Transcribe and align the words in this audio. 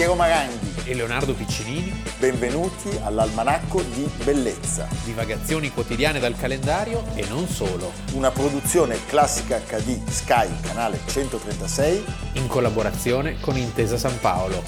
Piero 0.00 0.14
Maranghi 0.14 0.88
e 0.88 0.94
Leonardo 0.94 1.34
Piccinini. 1.34 1.92
Benvenuti 2.18 2.88
all'Almanacco 3.02 3.82
di 3.82 4.10
Bellezza. 4.24 4.88
Divagazioni 5.04 5.70
quotidiane 5.70 6.18
dal 6.18 6.34
calendario 6.38 7.04
e 7.14 7.26
non 7.28 7.46
solo. 7.46 7.92
Una 8.14 8.30
produzione 8.30 8.96
classica 9.04 9.58
HD 9.58 10.02
Sky, 10.08 10.48
canale 10.62 11.00
136. 11.04 12.04
In 12.36 12.46
collaborazione 12.46 13.38
con 13.40 13.58
Intesa 13.58 13.98
San 13.98 14.18
Paolo. 14.20 14.62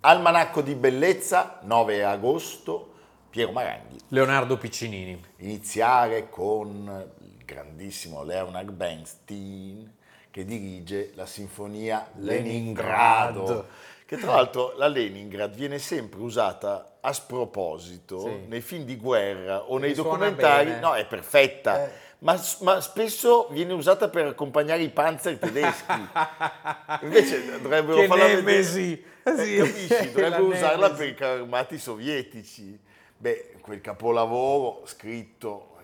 Almanacco 0.00 0.60
di 0.60 0.74
Bellezza, 0.74 1.60
9 1.62 2.02
agosto, 2.02 2.94
Piero 3.30 3.52
Maranghi. 3.52 3.96
Leonardo 4.08 4.58
Piccinini. 4.58 5.16
Iniziare 5.36 6.28
con 6.28 7.14
grandissimo 7.46 8.22
Leonard 8.24 8.70
Bernstein 8.70 9.90
che 10.30 10.44
dirige 10.44 11.12
la 11.14 11.24
sinfonia 11.24 12.10
Leningrado. 12.16 13.40
Leningrado. 13.40 13.66
Che 14.04 14.16
tra 14.18 14.34
l'altro 14.34 14.74
la 14.76 14.86
Leningrad 14.88 15.54
viene 15.54 15.78
sempre 15.78 16.20
usata 16.20 16.98
a 17.00 17.12
sproposito 17.12 18.20
Sì. 18.20 18.44
nei 18.46 18.60
film 18.60 18.84
di 18.84 18.96
guerra 18.96 19.62
o 19.62 19.78
nei 19.78 19.94
suona 19.94 20.10
documentari. 20.28 20.78
No, 20.80 20.94
è 20.94 21.06
perfetta. 21.06 21.84
Eh. 21.86 21.90
Ma, 22.18 22.40
ma 22.60 22.80
spesso 22.80 23.48
viene 23.50 23.72
usata 23.72 24.08
per 24.08 24.26
accompagnare 24.26 24.82
i 24.82 24.90
panzer 24.90 25.38
tedeschi. 25.38 25.92
Invece 27.02 27.60
dovrebbero 27.60 27.98
Che 28.00 28.06
farla 28.06 28.26
nemesi! 28.28 29.04
vedere. 29.24 29.44
Sì. 29.44 29.56
Eh, 29.56 29.58
capisci? 29.66 30.12
Dovrebbero 30.12 30.48
La 30.48 30.54
usarla 30.56 30.86
nemesi. 30.88 30.96
per 30.96 31.06
i 31.08 31.14
carri 31.14 31.40
armati 31.40 31.78
sovietici. 31.78 32.78
Beh, 33.18 33.56
quel 33.60 33.80
capolavoro 33.80 34.82
scritto 34.86 35.75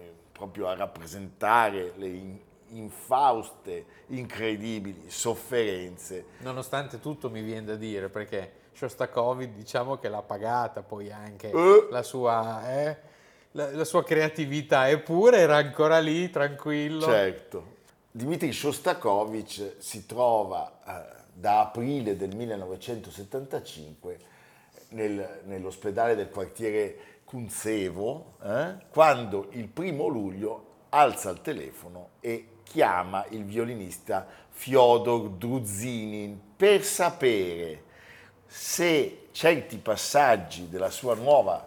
proprio 0.43 0.67
a 0.69 0.75
rappresentare 0.75 1.93
le 1.97 2.07
in- 2.09 2.39
infauste, 2.71 3.85
incredibili 4.09 5.09
sofferenze. 5.09 6.25
Nonostante 6.39 6.99
tutto 6.99 7.31
mi 7.31 7.43
viene 7.43 7.65
da 7.67 7.75
dire 7.77 8.09
perché 8.09 8.61
Shostakovich 8.73 9.51
diciamo 9.53 9.99
che 9.99 10.09
l'ha 10.09 10.23
pagata 10.23 10.83
poi 10.83 11.13
anche 11.13 11.51
Eh. 11.51 11.87
la 11.91 12.03
sua... 12.03 12.69
eh, 12.73 12.97
la, 13.53 13.71
la 13.73 13.85
sua 13.85 14.03
creatività, 14.03 14.89
eppure 14.89 15.39
era 15.39 15.57
ancora 15.57 15.99
lì, 16.01 16.31
tranquillo. 16.31 17.03
Certo. 17.03 17.75
Dmitri 18.11 18.51
Shostakovich 18.51 19.75
si 19.79 20.07
trova 20.07 20.79
eh, 20.87 21.17
da 21.35 21.61
aprile 21.61 22.17
del 22.17 22.35
1975 22.35 24.19
nel- 24.91 25.41
nell'ospedale 25.45 26.15
del 26.15 26.31
quartiere 26.31 26.97
Kunzevo, 27.33 28.35
eh, 28.43 28.75
quando 28.91 29.47
il 29.53 29.67
primo 29.67 30.07
luglio 30.07 30.67
alza 30.91 31.31
il 31.31 31.41
telefono 31.41 32.11
e 32.21 32.59
chiama 32.63 33.25
il 33.31 33.47
violinista 33.47 34.27
Fyodor 34.51 35.31
Druzinin 35.31 36.39
per 36.55 36.85
sapere 36.85 37.85
se 38.47 39.29
certi 39.33 39.79
passaggi 39.79 40.69
della 40.69 40.91
sua 40.91 41.15
nuova 41.15 41.67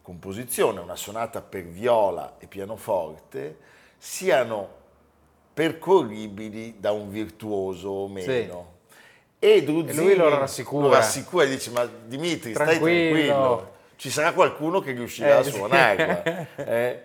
composizione, 0.00 0.80
una 0.80 0.96
sonata 0.96 1.42
per 1.42 1.64
viola 1.64 2.36
e 2.38 2.46
pianoforte, 2.46 3.58
siano 3.98 4.68
percorribili 5.52 6.76
da 6.80 6.92
un 6.92 7.10
virtuoso 7.10 7.90
o 7.90 8.08
meno. 8.08 8.70
E 9.38 9.62
Druzini 9.62 9.90
E 9.90 9.94
lui 9.94 10.16
lo 10.16 10.30
rassicura. 10.30 10.86
lo 10.86 10.94
rassicura 10.94 11.44
e 11.44 11.48
dice 11.48 11.70
ma 11.70 11.84
Dimitri 11.84 12.54
stai 12.54 12.78
Tranquillo." 12.78 13.80
Ci 14.02 14.10
sarà 14.10 14.32
qualcuno 14.32 14.80
che 14.80 14.90
riuscirà 14.90 15.28
Eh, 15.28 15.38
a 15.38 15.42
sì. 15.44 15.50
suonarla. 15.52 16.22
Eh, 16.56 17.02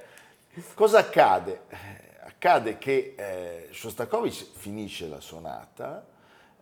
Cosa 0.74 0.98
accade? 0.98 1.62
Accade 2.26 2.80
che 2.80 3.14
eh, 3.16 3.68
Shostakovich 3.72 4.48
finisce 4.56 5.08
la 5.08 5.20
sonata, 5.20 6.04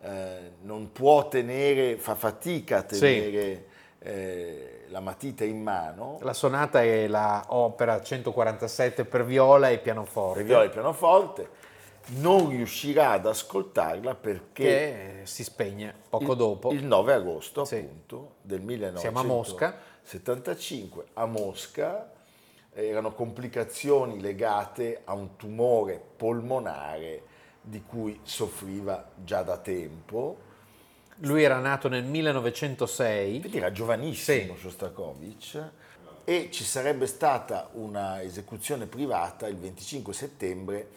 eh, 0.02 0.50
non 0.60 0.92
può 0.92 1.26
tenere, 1.28 1.96
fa 1.96 2.14
fatica 2.14 2.78
a 2.80 2.84
Sì. 2.86 2.98
tenere 3.00 3.64
eh, 4.00 4.84
la 4.88 5.00
matita 5.00 5.42
in 5.44 5.62
mano, 5.62 6.18
La 6.20 6.34
sonata 6.34 6.82
è 6.82 7.06
la 7.06 7.42
opera 7.48 8.02
147 8.02 9.06
per 9.06 9.24
viola 9.24 9.70
e 9.70 9.78
pianoforte. 9.78 10.36
per 10.40 10.44
viola 10.46 10.64
e 10.64 10.68
pianoforte, 10.68 11.48
non 12.18 12.50
riuscirà 12.50 13.12
ad 13.12 13.26
ascoltarla 13.26 14.14
perché 14.14 14.62
che 14.64 15.20
si 15.22 15.42
spegne 15.42 15.94
poco 16.10 16.32
il, 16.32 16.36
dopo. 16.36 16.70
il 16.72 16.84
9 16.84 17.14
agosto 17.14 17.64
Sì. 17.64 17.76
appunto 17.76 18.34
del 18.42 18.60
1975 18.60 19.00
Siamo 19.00 19.18
a 19.20 19.22
Mosca. 19.24 19.94
A 21.14 21.26
Mosca 21.26 22.12
erano 22.72 23.12
complicazioni 23.12 24.20
legate 24.20 25.00
a 25.04 25.14
un 25.14 25.34
tumore 25.36 26.00
polmonare 26.16 27.22
di 27.60 27.82
cui 27.82 28.20
soffriva 28.22 29.10
già 29.16 29.42
da 29.42 29.56
tempo. 29.56 30.44
Lui 31.20 31.42
era 31.42 31.58
nato 31.58 31.88
nel 31.88 32.04
1906. 32.04 33.40
Quindi 33.40 33.56
era 33.58 33.72
giovanissimo 33.72 34.54
Sì. 34.54 34.60
Shostakovich 34.60 35.70
e 36.24 36.50
ci 36.52 36.62
sarebbe 36.62 37.06
stata 37.06 37.70
una 37.72 38.22
esecuzione 38.22 38.86
privata 38.86 39.48
il 39.48 39.56
25 39.56 40.12
settembre 40.12 40.88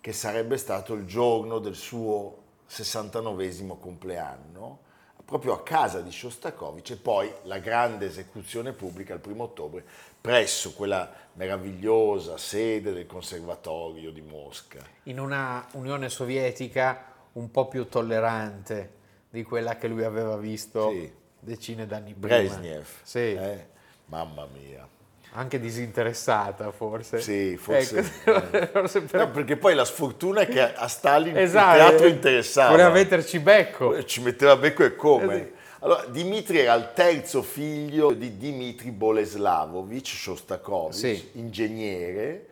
che 0.00 0.12
sarebbe 0.12 0.58
stato 0.58 0.92
il 0.92 1.06
giorno 1.06 1.58
del 1.58 1.74
suo 1.74 2.36
69 2.66 3.78
compleanno 3.78 4.86
proprio 5.28 5.52
a 5.52 5.62
casa 5.62 6.00
di 6.00 6.10
Shostakovich 6.10 6.92
e 6.92 6.96
poi 6.96 7.30
la 7.42 7.58
grande 7.58 8.06
esecuzione 8.06 8.72
pubblica 8.72 9.12
il 9.12 9.20
primo 9.20 9.42
ottobre 9.42 9.84
presso 10.18 10.72
quella 10.72 11.12
meravigliosa 11.34 12.38
sede 12.38 12.94
del 12.94 13.04
Conservatorio 13.04 14.10
di 14.10 14.22
Mosca. 14.22 14.80
in 15.02 15.20
una 15.20 15.66
Unione 15.72 16.08
Sovietica 16.08 17.12
un 17.32 17.50
po' 17.50 17.68
più 17.68 17.88
tollerante 17.90 18.94
di 19.28 19.42
quella 19.42 19.76
che 19.76 19.86
lui 19.86 20.02
aveva 20.02 20.38
visto 20.38 20.88
Sì. 20.92 21.12
decine 21.40 21.86
d'anni 21.86 22.14
prima. 22.14 22.36
Brezhnev. 22.38 22.86
Sì, 23.02 23.18
eh? 23.18 23.66
Mamma 24.06 24.46
mia. 24.50 24.88
Anche 25.38 25.60
disinteressata 25.60 26.70
forse. 26.72 27.20
Sì, 27.20 27.56
forse. 27.56 27.98
Ecco, 28.24 28.50
eh. 28.56 28.66
forse 28.66 29.00
per- 29.02 29.20
No, 29.20 29.30
perché 29.30 29.56
poi 29.56 29.74
la 29.74 29.84
sfortuna 29.84 30.40
è 30.42 30.48
che 30.48 30.60
a 30.74 30.88
Stalin 30.88 31.36
Esatto, 31.36 31.76
il 31.76 31.86
teatro 31.88 32.06
eh, 32.06 32.10
interessava. 32.10 32.70
Voleva 32.70 32.90
metterci 32.90 33.38
becco. 33.38 34.04
Ci 34.04 34.20
metteva 34.20 34.56
becco 34.56 34.84
e 34.84 34.96
come. 34.96 35.34
Eh 35.34 35.38
sì. 35.38 35.56
Allora, 35.80 36.04
Dimitri 36.06 36.58
era 36.58 36.74
il 36.74 36.90
terzo 36.92 37.40
figlio 37.42 38.12
di 38.12 38.36
Dimitri 38.36 38.90
Boleslavovich 38.90 40.08
Shostakovich, 40.08 40.94
Sì. 40.94 41.28
ingegnere, 41.34 42.46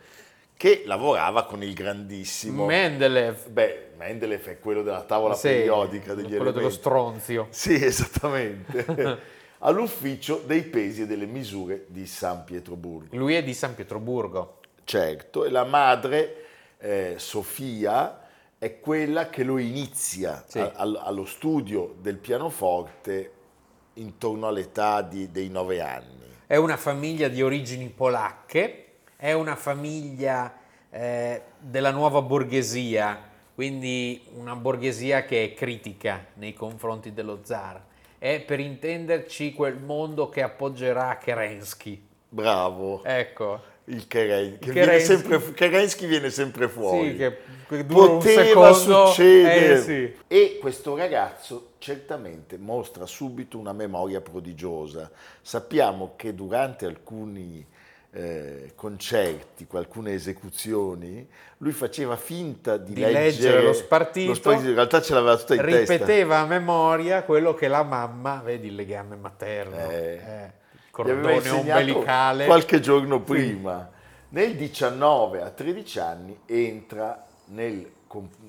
che 0.57 0.85
lavorava 0.87 1.45
con 1.45 1.61
il 1.65 1.75
grandissimo... 1.75 2.67
Mendeleev. 2.67 3.49
Beh, 3.49 3.89
Mendeleev 3.97 4.45
è 4.47 4.59
quello 4.61 4.83
della 4.83 5.03
tavola 5.03 5.35
Sì, 5.35 5.49
periodica 5.49 6.15
degli 6.15 6.27
quello 6.29 6.45
dello 6.45 6.51
elementi. 6.69 6.77
stronzio. 6.77 7.47
Sì, 7.51 7.85
esattamente. 7.85 9.35
All'ufficio 9.61 10.43
dei 10.44 10.62
pesi 10.62 11.03
e 11.03 11.06
delle 11.06 11.27
misure 11.27 11.87
di 11.89 12.06
San 12.06 12.44
Pietroburgo. 12.44 13.17
Lui 13.17 13.34
è 13.34 13.43
di 13.43 13.55
San 13.55 13.75
Pietroburgo. 13.75 14.61
Certo, 14.84 15.44
e 15.44 15.50
la 15.50 15.65
madre, 15.65 16.44
eh, 16.78 17.15
Sofia, 17.17 18.21
è 18.59 18.78
quella 18.81 19.28
che 19.28 19.43
lo 19.45 19.59
inizia 19.59 20.45
Sì. 20.47 20.59
a- 20.59 20.72
al- 20.77 21.00
allo 21.03 21.25
studio 21.25 21.95
del 22.00 22.16
pianoforte 22.16 23.33
intorno 23.95 24.47
all'età 24.47 25.03
di- 25.03 25.31
dei 25.31 25.49
nove 25.49 25.81
anni. 25.81 26.25
È 26.47 26.56
una 26.56 26.77
famiglia 26.77 27.28
di 27.28 27.43
origini 27.43 27.89
polacche, 27.89 28.84
è 29.16 29.33
una 29.33 29.56
famiglia 29.56 30.59
eh, 30.89 31.43
della 31.59 31.91
nuova 31.91 32.22
borghesia, 32.22 33.21
quindi 33.55 34.22
una 34.34 34.55
borghesia 34.55 35.25
che 35.25 35.45
è 35.45 35.53
critica 35.55 36.25
nei 36.34 36.55
confronti 36.55 37.12
dello 37.12 37.41
zar. 37.43 37.83
È 38.19 38.41
per 38.41 38.60
intenderci 38.60 39.53
quel 39.53 39.77
mondo 39.77 40.28
che 40.28 40.43
appoggerà 40.43 41.19
Kerensky. 41.19 42.00
Bravo, 42.28 43.03
Ecco, 43.04 43.60
il 43.84 44.07
Keren- 44.07 44.59
che 44.59 44.66
Il 44.68 44.72
viene 44.72 44.98
Kerensky. 44.98 45.16
sempre, 45.28 45.53
Kerensky 45.53 46.07
viene 46.07 46.30
sempre 46.30 46.68
fuori. 46.68 47.10
sì, 47.10 47.16
che, 47.16 47.36
che 47.68 47.86
dura 47.86 48.07
Poteva 48.15 48.72
secondo. 48.74 49.07
succedere. 49.07 49.72
Eh, 49.72 49.80
sì. 49.80 50.15
E 50.27 50.59
questo 50.60 50.97
ragazzo 50.97 51.71
certamente 51.78 52.59
mostra 52.59 53.07
subito 53.07 53.59
una 53.59 53.72
memoria 53.72 54.21
prodigiosa. 54.21 55.10
Sappiamo 55.41 56.15
che 56.16 56.34
durante 56.34 56.84
alcuni 56.86 57.65
eh, 58.11 58.73
concerti, 58.75 59.67
con 59.67 59.81
alcune 59.81 60.13
esecuzioni, 60.15 61.27
lui 61.59 61.73
faceva 61.73 62.17
finta 62.17 62.77
di, 62.77 62.95
Di 62.95 63.01
leggere 63.01 63.63
lo 63.63 63.73
spartito, 63.73 64.29
lo 64.29 64.35
spartito, 64.35 64.69
in 64.69 64.75
realtà 64.75 65.01
ce 65.03 65.15
l'aveva 65.15 65.37
tutta 65.37 65.55
in 65.55 65.61
testa. 65.63 65.93
Ripeteva 65.93 66.39
a 66.39 66.47
memoria 66.47 67.23
quello 67.25 67.55
che 67.55 67.69
la 67.69 67.83
mamma, 67.83 68.41
vedi 68.45 68.69
il 68.69 68.75
legame 68.75 69.17
materno, 69.17 69.77
Eh, 69.91 70.21
eh, 70.25 70.53
cordone 70.91 71.49
ombelicale. 71.51 72.47
qualche 72.47 72.81
giorno 72.81 73.21
prima. 73.21 73.91
Nel 74.31 74.55
19 74.57 75.43
a 75.43 75.51
13 75.51 75.99
anni 75.99 76.39
entra 76.47 77.25
nel, 77.47 77.91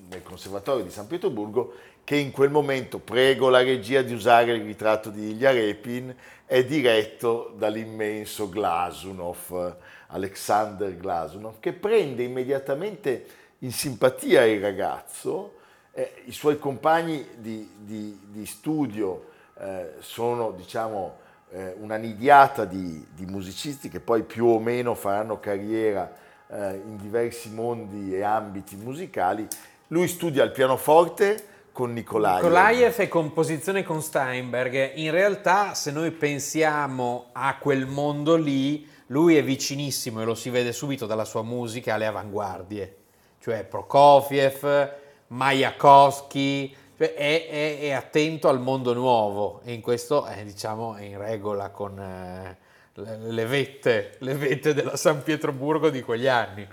nel 0.08 0.22
Conservatorio 0.22 0.84
di 0.84 0.90
San 0.90 1.06
Pietroburgo 1.06 1.74
che 2.08 2.16
in 2.16 2.30
quel 2.30 2.48
momento, 2.48 2.98
prego 2.98 3.50
la 3.50 3.62
regia 3.62 4.00
di 4.00 4.14
usare 4.14 4.54
il 4.54 4.64
ritratto 4.64 5.10
di 5.10 5.32
Ilya 5.32 5.50
Repin, 5.50 6.16
è 6.46 6.64
diretto 6.64 7.52
dall'immenso 7.54 8.48
Glasunov, 8.48 9.76
Alexander 10.06 10.96
Glasunov, 10.96 11.60
che 11.60 11.74
prende 11.74 12.22
immediatamente 12.22 13.26
in 13.58 13.72
simpatia 13.72 14.46
il 14.46 14.58
ragazzo, 14.58 15.56
eh, 15.92 16.22
i 16.24 16.32
suoi 16.32 16.58
compagni 16.58 17.26
di, 17.36 17.68
di, 17.76 18.18
di 18.28 18.46
studio 18.46 19.26
eh, 19.58 19.94
sono 19.98 20.52
diciamo 20.52 21.16
eh, 21.50 21.74
una 21.78 21.96
nidiata 21.96 22.64
di, 22.64 23.06
di, 23.14 23.26
musicisti 23.26 23.88
che 23.90 24.00
poi 24.00 24.22
più 24.22 24.46
o 24.46 24.58
meno 24.58 24.94
faranno 24.94 25.40
carriera 25.40 26.10
eh, 26.50 26.80
in 26.84 26.96
diversi 26.96 27.50
mondi 27.50 28.14
e 28.14 28.22
ambiti 28.22 28.76
musicali. 28.76 29.46
Lui 29.88 30.08
studia 30.08 30.44
il 30.44 30.50
pianoforte 30.50 31.56
con 31.72 31.92
Nikolaev. 31.92 32.42
Nikolaev 32.42 32.96
è 32.96 33.08
composizione 33.08 33.82
con 33.82 34.02
Steinberg. 34.02 34.96
In 34.96 35.10
realtà, 35.10 35.74
se 35.74 35.90
noi 35.90 36.10
pensiamo 36.10 37.26
a 37.32 37.56
quel 37.58 37.86
mondo 37.86 38.36
lì, 38.36 38.86
lui 39.06 39.36
è 39.36 39.44
vicinissimo 39.44 40.20
e 40.20 40.24
lo 40.24 40.34
si 40.34 40.50
vede 40.50 40.72
subito 40.72 41.06
dalla 41.06 41.24
sua 41.24 41.42
musica 41.42 41.94
alle 41.94 42.06
avanguardie, 42.06 42.96
cioè 43.40 43.64
Prokofiev, 43.64 44.92
Mayakovsky, 45.28 46.74
cioè 46.96 47.14
è, 47.14 47.48
è, 47.48 47.78
è, 47.80 47.90
attento 47.92 48.48
al 48.48 48.60
mondo 48.60 48.92
nuovo 48.92 49.60
e 49.64 49.72
in 49.72 49.80
questo 49.80 50.24
è, 50.24 50.42
diciamo, 50.44 50.96
è 50.96 51.04
in 51.04 51.16
regola 51.16 51.70
con 51.70 51.98
eh, 51.98 52.56
le, 53.04 53.46
vette, 53.46 54.16
le 54.18 54.34
vette 54.34 54.74
della 54.74 54.96
San 54.96 55.22
Pietroburgo 55.22 55.90
di 55.90 56.02
quegli 56.02 56.26
anni. 56.26 56.66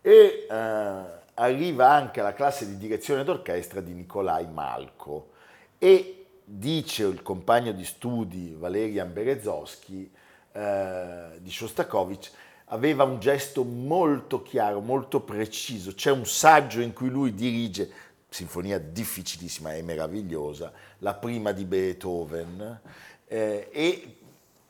E 0.00 0.46
eh, 0.48 1.16
arriva 1.34 1.90
anche 1.90 2.20
la 2.20 2.32
classe 2.32 2.66
di 2.66 2.76
direzione 2.76 3.24
d'orchestra 3.24 3.80
di 3.80 3.92
Nikolai 3.92 4.46
Malko 4.46 5.30
e 5.78 6.26
dice 6.44 7.04
il 7.04 7.22
compagno 7.22 7.72
di 7.72 7.84
studi 7.84 8.54
Valerian 8.58 9.12
Berezowski 9.12 10.10
eh, 10.52 11.38
di 11.38 11.50
Shostakovich 11.50 12.30
aveva 12.70 13.04
un 13.04 13.18
gesto 13.18 13.64
molto 13.64 14.42
chiaro, 14.42 14.80
molto 14.80 15.20
preciso. 15.20 15.94
C'è 15.94 16.10
un 16.10 16.26
saggio 16.26 16.80
in 16.80 16.92
cui 16.92 17.08
lui 17.08 17.34
dirige, 17.34 17.90
sinfonia 18.28 18.78
difficilissima 18.78 19.74
e 19.74 19.82
meravigliosa, 19.82 20.72
la 20.98 21.14
prima 21.14 21.52
di 21.52 21.64
Beethoven, 21.64 22.80
eh, 23.26 23.68
e 23.70 24.17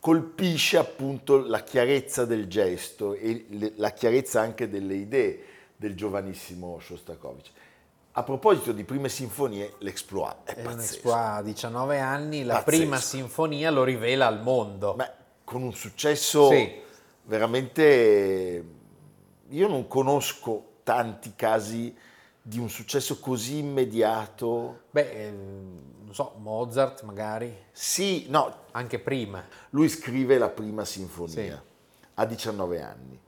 colpisce 0.08 0.78
appunto 0.78 1.36
la 1.36 1.62
chiarezza 1.62 2.24
del 2.24 2.46
gesto 2.46 3.12
e 3.12 3.44
le, 3.50 3.72
la 3.76 3.90
chiarezza 3.90 4.40
anche 4.40 4.66
delle 4.66 4.94
idee 4.94 5.44
del 5.76 5.94
giovanissimo 5.94 6.78
Shostakovich. 6.80 7.50
A 8.12 8.22
proposito 8.22 8.72
di 8.72 8.84
prime 8.84 9.10
sinfonie, 9.10 9.74
l'Exploit 9.80 10.44
è, 10.44 10.54
è 10.54 10.62
pazzesco. 10.62 11.12
a 11.12 11.42
19 11.42 11.98
anni, 11.98 12.42
la 12.42 12.54
pazzesco. 12.54 12.78
prima 12.78 12.96
sinfonia 12.98 13.70
lo 13.70 13.84
rivela 13.84 14.26
al 14.26 14.40
mondo. 14.40 14.94
Beh, 14.94 15.10
con 15.44 15.62
un 15.62 15.74
successo 15.74 16.48
sì. 16.48 16.72
veramente... 17.24 18.64
Io 19.50 19.68
non 19.68 19.86
conosco 19.88 20.76
tanti 20.84 21.34
casi 21.36 21.94
di 22.40 22.58
un 22.58 22.70
successo 22.70 23.20
così 23.20 23.58
immediato. 23.58 24.84
Beh, 24.90 25.10
eh, 25.10 25.32
non 26.08 26.14
so, 26.14 26.32
Mozart 26.38 27.02
magari? 27.02 27.54
Sì, 27.70 28.30
no. 28.30 28.64
Anche 28.70 28.98
prima. 28.98 29.44
Lui 29.70 29.90
scrive 29.90 30.38
la 30.38 30.48
prima 30.48 30.86
sinfonia 30.86 31.34
sì. 31.34 32.00
a 32.14 32.24
19 32.24 32.80
anni 32.80 33.20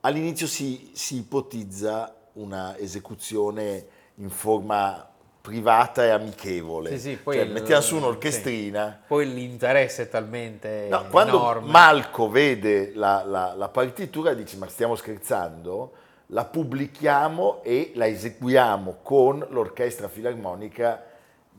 All'inizio 0.00 0.46
si, 0.46 0.90
si 0.92 1.16
ipotizza 1.16 2.14
una 2.34 2.76
esecuzione 2.76 3.86
in 4.16 4.28
forma 4.28 5.08
privata 5.40 6.04
e 6.04 6.10
amichevole. 6.10 6.90
Sì, 6.90 6.98
sì, 6.98 7.16
poi 7.16 7.36
cioè, 7.36 7.44
il, 7.44 7.52
mettiamo 7.52 7.80
su 7.80 7.96
un'orchestrina. 7.96 8.98
Sì. 9.00 9.06
Poi 9.08 9.32
l'interesse 9.32 10.02
è 10.02 10.08
talmente 10.08 10.86
no, 10.90 11.06
quando 11.08 11.38
enorme. 11.38 11.70
Malco 11.70 12.28
vede 12.28 12.92
la, 12.94 13.24
la, 13.24 13.54
la, 13.56 13.68
partitura 13.68 14.34
dice 14.34 14.56
ma 14.56 14.68
stiamo 14.68 14.94
scherzando? 14.94 15.92
La 16.26 16.44
pubblichiamo 16.44 17.62
e 17.64 17.92
la 17.94 18.06
eseguiamo 18.06 18.98
con 19.02 19.44
l'orchestra 19.48 20.08
filarmonica 20.08 21.07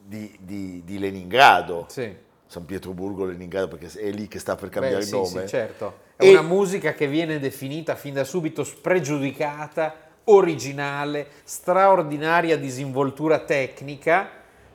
di, 0.10 0.36
di, 0.40 0.82
di 0.84 0.98
Leningrado. 0.98 1.86
Sì. 1.88 2.28
San 2.48 2.66
Pietroburgo, 2.66 3.26
Leningrado, 3.26 3.68
perché 3.68 4.00
è 4.00 4.10
lì 4.10 4.28
che 4.28 4.40
sta 4.40 4.56
per 4.56 4.70
cambiare 4.70 4.98
Beh, 4.98 5.06
il 5.06 5.12
nome. 5.12 5.42
Sì, 5.42 5.48
certo. 5.48 6.00
È 6.16 6.26
e... 6.26 6.32
una 6.32 6.42
musica 6.42 6.94
che 6.94 7.08
viene 7.08 7.38
definita 7.38 7.96
fin 7.96 8.16
da 8.16 8.24
subito 8.24 8.64
spregiudicata, 8.64 10.08
originale, 10.26 11.28
straordinaria 11.44 12.58
disinvoltura 12.58 13.40
tecnica, 13.40 14.32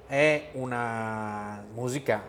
è 0.07 0.51
una 0.53 1.65
musica 1.75 2.23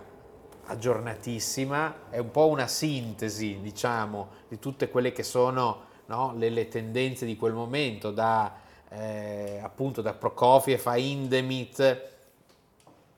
aggiornatissima, 0.66 2.10
è 2.10 2.18
un 2.18 2.32
po' 2.32 2.48
una 2.48 2.66
sintesi, 2.66 3.60
diciamo, 3.62 4.30
di 4.48 4.58
tutte 4.58 4.90
quelle 4.90 5.12
che 5.12 5.22
sono 5.22 5.84
no, 6.08 6.34
le, 6.36 6.50
le, 6.50 6.68
tendenze 6.70 7.28
di 7.28 7.38
quel 7.38 7.54
momento, 7.54 8.10
da, 8.10 8.52
eh, 8.90 9.60
appunto 9.62 10.02
da 10.02 10.14
Prokofiev 10.14 10.82
a 10.86 10.98
Indemit, 10.98 12.14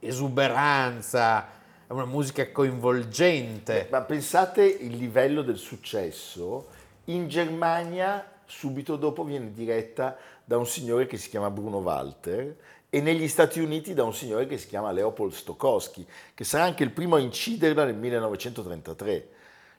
esuberanza, 0.08 1.48
è 1.88 1.92
una 1.92 2.06
musica 2.06 2.52
coinvolgente. 2.52 3.88
Ma 3.92 4.02
pensate 4.02 4.64
il 4.64 4.96
livello 4.96 5.42
del 5.42 5.58
successo. 5.58 6.68
In 7.06 7.28
Germania 7.28 8.26
subito 8.46 8.96
dopo 8.96 9.24
viene 9.24 9.52
diretta 9.52 10.18
da 10.44 10.58
un 10.58 10.66
signore 10.66 11.06
che 11.06 11.18
si 11.18 11.30
chiama 11.30 11.50
Bruno 11.50 11.78
Walter 11.78 12.56
e 12.90 13.02
negli 13.02 13.28
Stati 13.28 13.60
Uniti 13.60 13.94
da 13.94 14.04
un 14.04 14.14
signore 14.14 14.48
che 14.48 14.58
si 14.58 14.68
chiama 14.68 14.92
Leopold 14.92 15.34
Stokowski, 15.34 16.08
che 16.34 16.44
sarà 16.44 16.64
anche 16.64 16.84
il 16.84 16.92
primo 16.92 17.18
a 17.18 17.20
inciderla 17.20 17.84
nel 17.84 17.96
1933. 17.96 19.28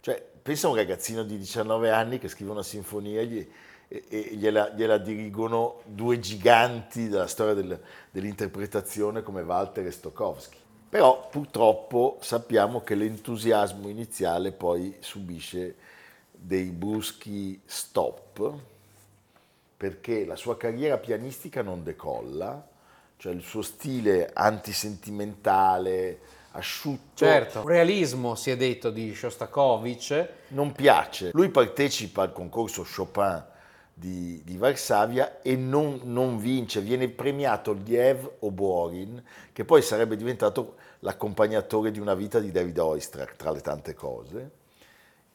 Cioè, 0.00 0.22
pensa 0.42 0.66
a 0.66 0.70
un 0.70 0.76
ragazzino 0.76 1.22
di 1.22 1.38
19 1.38 1.90
anni 1.90 2.18
che 2.18 2.28
scrive 2.28 2.50
una 2.50 2.62
sinfonia 2.62 3.20
e, 3.22 3.48
e 3.88 4.28
gliela, 4.32 4.70
gliela, 4.70 4.98
dirigono 4.98 5.80
due 5.84 6.20
giganti 6.20 7.08
della 7.08 7.26
storia 7.26 7.54
del, 7.54 7.80
dell'interpretazione 8.10 9.22
come 9.22 9.40
Walter 9.40 9.86
e 9.86 9.90
Stokowski. 9.90 10.58
Però 10.90 11.28
purtroppo 11.30 12.18
sappiamo 12.20 12.82
che 12.82 12.94
l'entusiasmo 12.94 13.88
iniziale 13.88 14.52
poi 14.52 14.96
subisce 15.00 15.76
dei 16.30 16.70
bruschi 16.70 17.60
stop 17.64 18.52
perché 19.76 20.24
la 20.24 20.36
sua 20.36 20.56
carriera 20.56 20.98
pianistica 20.98 21.62
non 21.62 21.82
decolla, 21.82 22.66
cioè 23.16 23.32
il 23.32 23.42
suo 23.42 23.62
stile 23.62 24.30
antisentimentale, 24.32 26.20
asciutto. 26.52 27.24
Certo, 27.24 27.66
realismo 27.66 28.34
si 28.34 28.50
è 28.50 28.56
detto 28.56 28.90
di 28.90 29.14
Shostakovich. 29.14 30.28
Non 30.48 30.72
piace. 30.72 31.30
Lui 31.32 31.48
partecipa 31.50 32.22
al 32.22 32.32
concorso 32.32 32.84
Chopin 32.84 33.56
di, 33.98 34.42
di 34.44 34.56
Varsavia 34.56 35.42
e 35.42 35.56
non, 35.56 36.00
non, 36.04 36.38
vince, 36.38 36.80
viene 36.80 37.08
premiato 37.08 37.72
Liev 37.72 38.30
Oborin, 38.40 39.22
che 39.52 39.64
poi 39.64 39.82
sarebbe 39.82 40.16
diventato 40.16 40.76
l'accompagnatore 41.00 41.90
di 41.90 41.98
una 41.98 42.14
vita 42.14 42.38
di 42.38 42.52
David 42.52 42.78
Oistrakh, 42.78 43.34
tra 43.34 43.50
le 43.50 43.60
tante 43.60 43.94
cose, 43.94 44.50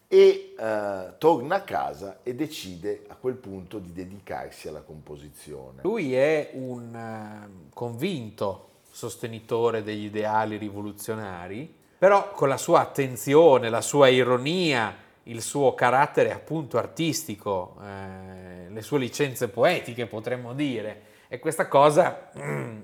e 0.08 0.54
eh, 0.58 1.14
torna 1.18 1.56
a 1.56 1.62
casa 1.62 2.20
e 2.24 2.36
decide 2.36 3.04
a 3.08 3.16
quel 3.16 3.36
punto 3.36 3.80
di 3.80 3.92
dedicarsi 3.92 4.70
alla 4.70 4.82
composizione. 4.82 5.82
Lui 5.82 6.16
è 6.16 6.52
un 6.54 6.94
uh, 6.94 7.74
convinto 7.74 8.70
sostenitore 8.90 9.84
degli 9.84 10.06
ideali 10.06 10.56
rivoluzionari, 10.56 11.82
però 11.98 12.32
con 12.32 12.48
la 12.48 12.58
sua 12.58 12.80
attenzione, 12.82 13.70
la 13.70 13.82
sua 13.82 14.08
ironia, 14.08 14.96
il 15.24 15.42
suo 15.42 15.74
carattere 15.74 16.32
appunto 16.32 16.78
artistico, 16.78 17.78
eh, 17.82 18.53
le 18.74 18.82
sue 18.82 19.00
licenze 19.00 19.50
poetiche 19.50 20.08
potremmo 20.08 20.54
dire. 20.54 21.12
E 21.28 21.40
questa 21.40 21.68
cosa, 21.68 22.30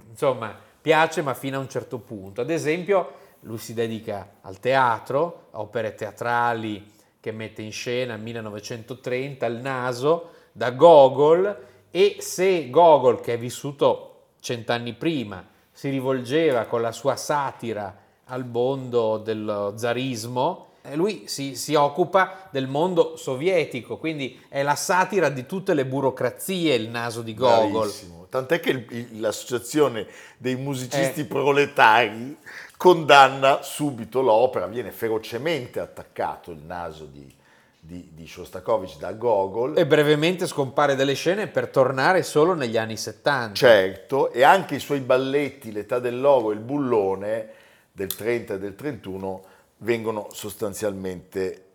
insomma, 0.09 0.55
piace 0.81 1.21
ma 1.21 1.33
fino 1.33 1.57
a 1.57 1.61
un 1.61 1.69
certo 1.69 1.99
punto. 1.99 2.41
Ad 2.41 2.49
esempio, 2.49 3.11
lui 3.41 3.57
si 3.57 3.73
dedica 3.73 4.35
al 4.41 4.59
teatro, 4.59 5.47
a 5.51 5.59
opere 5.59 5.95
teatrali 5.95 6.91
che 7.19 7.31
mette 7.31 7.61
in 7.61 7.71
scena 7.71 8.13
nel 8.13 8.23
1930, 8.23 9.45
Il 9.45 9.57
naso, 9.57 10.29
da 10.51 10.71
Gogol, 10.71 11.67
e 11.91 12.17
se 12.19 12.69
Gogol, 12.69 13.19
che 13.19 13.33
è 13.33 13.37
vissuto 13.37 14.05
cent'anni 14.39 14.93
prima, 14.93 15.45
si 15.71 15.89
rivolgeva 15.89 16.65
con 16.65 16.81
la 16.81 16.91
sua 16.91 17.15
satira 17.15 17.95
al 18.25 18.45
mondo 18.45 19.17
dello 19.17 19.73
zarismo, 19.77 20.67
lui 20.95 21.23
si, 21.27 21.55
si, 21.55 21.75
occupa 21.75 22.47
del 22.51 22.67
mondo 22.67 23.15
sovietico, 23.15 23.97
quindi 23.97 24.39
è 24.47 24.63
la 24.63 24.75
satira 24.75 25.29
di 25.29 25.45
tutte 25.45 25.73
le 25.73 25.85
burocrazie 25.85 26.75
il 26.75 26.89
naso 26.89 27.21
di 27.21 27.33
Gogol. 27.33 27.71
Bravissimo. 27.71 28.27
Tant'è 28.29 28.59
che 28.59 28.69
il, 28.69 29.19
l'associazione 29.19 30.07
dei 30.37 30.55
musicisti 30.55 31.21
eh. 31.21 31.25
proletari 31.25 32.37
condanna 32.77 33.61
subito 33.61 34.21
l'opera, 34.21 34.67
viene 34.67 34.91
ferocemente 34.91 35.81
attaccato 35.81 36.51
il 36.51 36.61
naso 36.65 37.03
di, 37.03 37.29
di, 37.77 38.11
di 38.13 38.25
Shostakovich 38.25 38.97
da 38.97 39.11
Gogol. 39.11 39.77
E 39.77 39.85
brevemente 39.85 40.47
scompare 40.47 40.95
dalle 40.95 41.13
scene 41.13 41.47
per 41.47 41.67
tornare 41.67 42.23
solo 42.23 42.53
negli 42.53 42.77
anni 42.77 42.95
70. 42.95 43.53
Certo, 43.53 44.31
e 44.31 44.43
anche 44.43 44.75
i 44.75 44.79
suoi 44.79 45.01
balletti, 45.01 45.73
L'età 45.73 45.99
dell'oro 45.99 46.51
e 46.51 46.53
il 46.53 46.61
bullone 46.61 47.49
del 47.91 48.15
30 48.15 48.53
e 48.53 48.59
del 48.59 48.75
31 48.75 49.43
vengono 49.79 50.27
sostanzialmente 50.31 51.65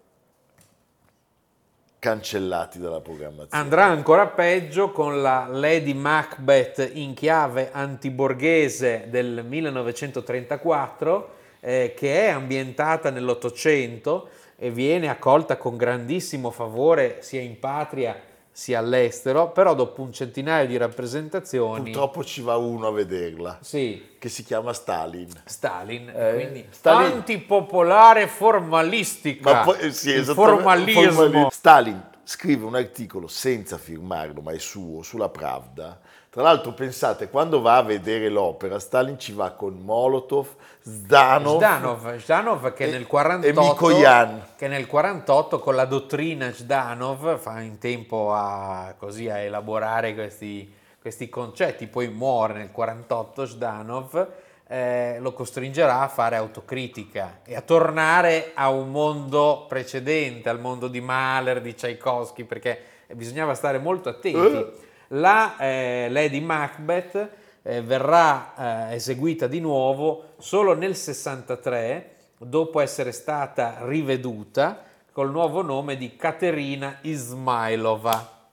cancellati 1.99 2.79
dalla 2.79 3.01
programmazione. 3.01 3.63
Andrà 3.63 3.85
ancora 3.85 4.27
peggio 4.27 4.91
con 4.91 5.23
la 5.23 5.47
Lady 5.49 5.95
Macbeth 5.95 6.91
in 6.93 7.15
chiave 7.15 7.71
antiborghese 7.73 9.07
del 9.09 9.43
1934, 9.47 11.35
eh, 11.61 11.95
che 11.97 12.27
è 12.27 12.29
ambientata 12.29 13.09
nell'Ottocento 13.09 14.29
e 14.57 14.71
viene 14.71 15.09
accolta 15.09 15.57
con 15.57 15.79
grandissimo 15.79 16.51
favore 16.51 17.19
sia 17.23 17.41
in 17.41 17.59
patria 17.59 18.15
sia 18.57 18.79
all'estero, 18.79 19.51
però 19.51 19.75
dopo 19.75 20.01
un 20.01 20.13
centinaio 20.13 20.69
di 20.69 20.77
rappresentazioni... 20.77 21.91
Purtroppo 21.91 22.23
ci 22.23 22.41
va 22.41 22.57
uno 22.57 22.87
a 22.87 22.93
vederla, 22.93 23.59
Sì, 23.61 24.11
che 24.17 24.29
si 24.29 24.45
chiama 24.45 24.73
Stalin. 24.73 25.29
Stalin, 25.45 26.09
Eh, 26.09 26.35
quindi 26.35 26.67
Stalin- 26.71 27.13
antipopolare 27.15 28.29
formalistica. 28.29 29.53
Ma 29.53 29.61
poi, 29.63 29.79
eh, 29.81 29.91
sì, 29.91 30.11
il 30.11 30.21
esattamente, 30.21 30.53
formalismo. 30.53 31.13
formali- 31.13 31.47
Stalin 31.51 32.03
scrive 32.23 32.65
un 32.65 32.77
articolo 32.77 33.27
senza 33.27 33.77
firmarlo, 33.77 34.41
ma 34.41 34.53
è 34.53 34.59
suo, 34.59 35.03
sulla 35.03 35.29
Pravda. 35.29 35.99
Tra 36.35 36.43
l'altro, 36.43 36.73
pensate, 36.73 37.29
quando 37.29 37.61
va 37.61 37.77
a 37.77 37.83
vedere 37.85 38.29
l'opera, 38.29 38.81
Stalin 38.81 39.17
ci 39.21 39.31
va 39.31 39.53
con 39.53 39.75
Molotov, 39.75 40.49
Zdanov, 40.81 41.59
Zdanov, 41.59 42.17
Zdanov 42.17 42.73
che 42.73 42.87
e- 42.87 42.91
nel 42.91 43.03
e 43.03 43.07
48 43.07 43.61
Mikoyan. 43.61 44.47
che 44.57 44.67
nel 44.67 44.89
48 44.89 45.61
con 45.61 45.77
la 45.77 45.85
dottrina 45.85 46.53
Zdanov 46.53 47.39
fa 47.39 47.61
in 47.61 47.79
tempo 47.79 48.33
a, 48.35 48.97
così, 48.99 49.31
a 49.31 49.39
elaborare 49.39 50.13
questi, 50.15 50.75
questi 51.01 51.29
concetti, 51.29 51.87
poi 51.87 52.09
muore 52.09 52.55
nel 52.55 52.73
48 52.73 53.47
Zdanov, 53.47 54.29
eh, 54.67 55.19
lo 55.21 55.33
costringerà 55.35 56.01
a 56.01 56.09
fare 56.09 56.35
autocritica 56.35 57.43
e 57.45 57.55
a 57.55 57.61
tornare 57.61 58.51
a 58.55 58.71
un 58.71 58.91
mondo 58.91 59.67
precedente, 59.69 60.49
al 60.49 60.59
mondo 60.59 60.89
di 60.89 61.01
Mahler, 61.01 61.61
di 61.61 61.77
Tchaikovsky, 61.77 62.43
perché 62.43 62.81
bisognava 63.15 63.55
stare 63.55 63.79
molto 63.79 64.09
attenti. 64.09 64.37
Eh. 64.37 64.84
La 65.15 65.57
eh, 65.59 66.09
Lady 66.11 66.41
Macbeth 66.41 67.31
eh, 67.63 67.83
verrà 67.83 68.89
eh, 68.91 68.95
eseguita 68.95 69.47
di 69.47 69.61
nuovo 69.61 70.35
solo 70.39 70.75
nel 70.75 70.97
63, 70.97 72.17
dopo 72.39 72.81
essere 72.81 73.13
stata 73.13 73.79
riveduta 73.83 74.83
col 75.13 75.31
nuovo 75.31 75.63
nome 75.63 75.97
di 75.97 76.17
Caterina 76.17 76.99
Ismailova. 77.03 78.49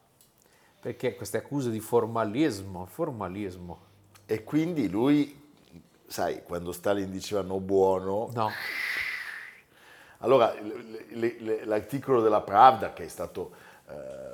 Perché 0.80 1.16
queste 1.16 1.38
accuse 1.38 1.72
di 1.72 1.80
formalismo, 1.80 2.86
formalismo, 2.86 3.90
E 4.26 4.44
quindi 4.44 4.88
lui, 4.88 5.52
sai, 6.06 6.44
quando 6.44 6.72
Stalin 6.72 7.10
diceva 7.12 7.42
no 7.42 7.60
buono, 7.60 8.30
no, 8.34 8.50
Allora, 10.20 10.54
l'articolo 11.64 12.22
della 12.22 12.42
Pravda, 12.42 12.94
che 12.94 13.06
è 13.06 13.08
stato 13.08 13.70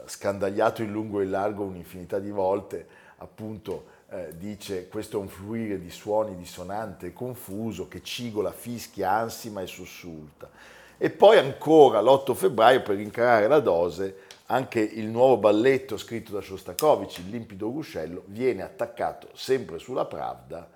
scandagliato 0.05 0.81
in 0.81 0.91
lungo 0.91 1.19
e 1.19 1.25
in 1.25 1.31
largo 1.31 1.63
un'infinità 1.63 2.19
di 2.19 2.31
volte, 2.31 2.85
appunto 3.17 3.95
eh, 4.09 4.37
dice 4.37 4.87
questo 4.87 5.17
è 5.17 5.21
un 5.21 5.27
fluire 5.27 5.79
di 5.79 5.89
suoni 5.89 6.35
dissonante 6.35 7.07
e 7.07 7.13
confuso 7.13 7.87
che 7.87 8.01
cigola, 8.01 8.51
fischia, 8.51 9.11
ansima 9.11 9.61
e 9.61 9.67
sussulta. 9.67 10.49
E 10.97 11.09
poi 11.09 11.37
ancora 11.37 12.01
l'8 12.01 12.33
febbraio, 12.33 12.81
per 12.81 12.99
incarare 12.99 13.47
la 13.47 13.59
dose, 13.59 14.25
anche 14.47 14.79
il 14.79 15.07
nuovo 15.07 15.37
balletto 15.37 15.97
scritto 15.97 16.31
da 16.31 16.41
Shostakovich, 16.41 17.19
Il 17.19 17.29
limpido 17.29 17.67
ruscello, 17.67 18.23
viene 18.27 18.63
attaccato 18.63 19.27
sempre 19.33 19.77
sulla 19.77 20.05
Pravda 20.05 20.67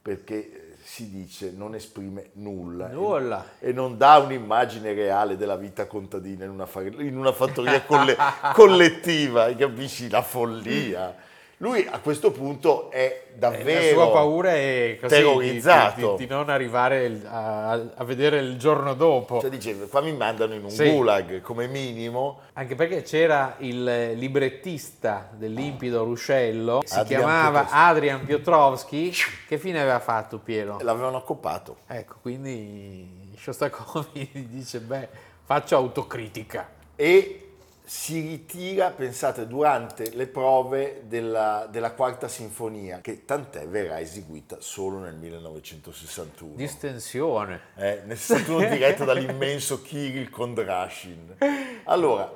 perché 0.00 0.34
eh, 0.34 0.67
si 0.82 1.10
dice 1.10 1.52
non 1.56 1.74
esprime 1.74 2.30
nulla 2.34 2.88
nulla. 2.88 3.44
e 3.58 3.72
non 3.72 3.96
dà 3.98 4.16
un'immagine 4.18 4.92
reale 4.94 5.36
della 5.36 5.56
vita 5.56 5.86
contadina 5.86 6.44
in 6.44 6.50
una, 6.50 6.66
fa- 6.66 6.82
in 6.82 7.16
una 7.16 7.32
fattoria 7.32 7.82
colle- 7.82 8.16
collettiva, 8.54 9.54
capisci? 9.54 10.08
La 10.08 10.22
follia. 10.22 11.14
Lui 11.60 11.84
a 11.90 11.98
questo 11.98 12.30
punto 12.30 12.88
è 12.90 12.98
Eh, 13.32 13.32
davvero... 13.36 13.98
La 13.98 14.04
sua 14.04 14.12
paura 14.12 14.54
è 14.54 14.96
così, 15.00 15.14
di- 15.16 15.20
terrorizzato. 15.22 16.14
Di, 16.16 16.24
di 16.26 16.30
non 16.32 16.50
arrivare 16.50 17.04
il- 17.04 17.26
a, 17.26 17.70
a 17.72 18.04
vedere 18.04 18.38
il 18.38 18.56
giorno 18.58 18.94
dopo. 18.94 19.40
Cioè 19.40 19.50
dice, 19.50 19.76
qua 19.88 20.00
mi 20.00 20.12
mandano 20.12 20.54
in 20.54 20.62
un 20.62 20.70
Sì. 20.70 20.88
gulag 20.88 21.40
come 21.40 21.66
minimo. 21.66 22.40
Anche 22.52 22.76
perché 22.76 23.02
c'era 23.02 23.56
il 23.58 24.12
librettista 24.14 25.28
del 25.34 25.52
Limpido 25.52 26.04
Ruscello, 26.04 26.80
si 26.84 26.94
Adrian 26.96 27.20
chiamava 27.22 27.60
Piotrowski. 27.62 27.88
Adrian 27.88 28.24
Piotrowski. 28.24 29.12
Che 29.48 29.58
fine 29.58 29.80
aveva 29.80 29.98
fatto 29.98 30.38
Piero? 30.38 30.78
L'avevano 30.80 31.16
accoppato. 31.16 31.78
Ecco, 31.88 32.14
quindi 32.22 33.32
Shostakovich 33.36 34.30
dice, 34.48 34.78
beh, 34.78 35.08
faccio 35.44 35.74
autocritica. 35.74 36.68
E 36.94 37.47
si 37.88 38.20
ritira, 38.20 38.90
pensate, 38.90 39.46
durante 39.46 40.10
le 40.14 40.26
prove 40.26 41.04
della, 41.06 41.66
della 41.70 41.92
quarta 41.92 42.28
sinfonia, 42.28 43.00
che 43.00 43.24
tant'è 43.24 43.66
verrà 43.66 43.98
eseguita 43.98 44.58
solo 44.60 44.98
nel 44.98 45.14
1961. 45.14 46.54
Distensione. 46.54 47.60
Eh, 47.76 48.02
nel 48.04 48.18
61 48.18 48.68
diretto 48.76 49.06
dall'immenso 49.06 49.80
Kirill 49.80 50.28
Kondrashin. 50.28 51.36
Allora, 51.84 52.30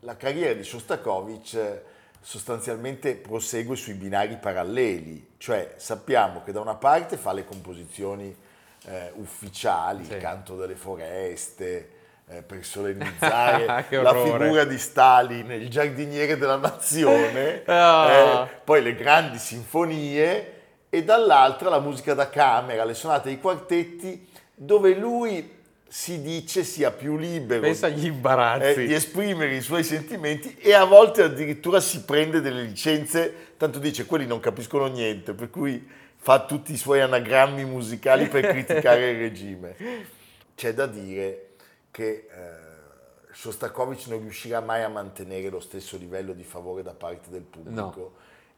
la 0.00 0.16
carriera 0.16 0.54
di 0.54 0.64
Shostakovich 0.64 1.54
eh, 1.54 1.82
sostanzialmente 2.20 3.14
prosegue 3.14 3.76
sui 3.76 3.94
binari 3.94 4.36
paralleli, 4.38 5.34
cioè 5.38 5.74
sappiamo 5.76 6.42
che 6.42 6.50
da 6.50 6.60
una 6.60 6.74
parte 6.74 7.16
fa 7.16 7.32
le 7.32 7.44
composizioni 7.44 8.36
eh, 8.86 9.12
ufficiali, 9.14 10.04
Sì. 10.04 10.14
il 10.14 10.18
canto 10.18 10.56
delle 10.56 10.74
foreste, 10.74 11.90
eh, 12.28 12.42
per 12.42 12.64
solennizzare 12.64 13.84
Che 13.88 14.00
la 14.00 14.14
figura 14.14 14.64
di 14.64 14.78
Stalin, 14.78 15.50
il 15.52 15.68
giardiniere 15.68 16.36
della 16.36 16.56
nazione, 16.56 17.62
Ah. 17.66 18.46
eh, 18.50 18.60
poi 18.64 18.82
le 18.82 18.94
grandi 18.94 19.38
sinfonie 19.38 20.52
e 20.90 21.04
dall'altra 21.04 21.68
la 21.68 21.80
musica 21.80 22.14
da 22.14 22.28
camera, 22.28 22.84
le 22.84 22.94
sonate 22.94 23.30
i 23.30 23.40
quartetti, 23.40 24.28
dove 24.54 24.94
lui 24.94 25.54
si 25.88 26.20
dice 26.20 26.64
sia 26.64 26.90
più 26.90 27.16
libero 27.16 27.60
Pensa 27.60 27.86
agli 27.86 28.06
eh, 28.06 28.08
imbarazzi. 28.08 28.86
di 28.86 28.94
esprimere 28.94 29.54
i 29.54 29.60
suoi 29.60 29.84
sentimenti 29.84 30.56
e 30.58 30.72
a 30.74 30.84
volte 30.84 31.22
addirittura 31.22 31.78
si 31.80 32.02
prende 32.02 32.40
delle 32.40 32.62
licenze, 32.62 33.52
tanto 33.56 33.78
dice 33.78 34.04
quelli 34.04 34.26
non 34.26 34.40
capiscono 34.40 34.86
niente, 34.86 35.32
per 35.32 35.48
cui 35.48 35.88
fa 36.16 36.40
tutti 36.44 36.72
i 36.72 36.76
suoi 36.76 37.00
anagrammi 37.02 37.64
musicali 37.64 38.26
per 38.26 38.46
criticare 38.48 39.10
il 39.10 39.18
regime. 39.18 39.76
C'è 40.56 40.72
da 40.74 40.86
dire 40.86 41.45
che 41.96 42.28
eh, 42.30 43.32
Shostakovich 43.32 44.08
non 44.08 44.20
riuscirà 44.20 44.60
mai 44.60 44.82
a 44.82 44.88
mantenere 44.88 45.48
lo 45.48 45.60
stesso 45.60 45.96
livello 45.96 46.34
di 46.34 46.44
favore 46.44 46.82
da 46.82 46.92
parte 46.92 47.30
del 47.30 47.40
pubblico 47.40 48.16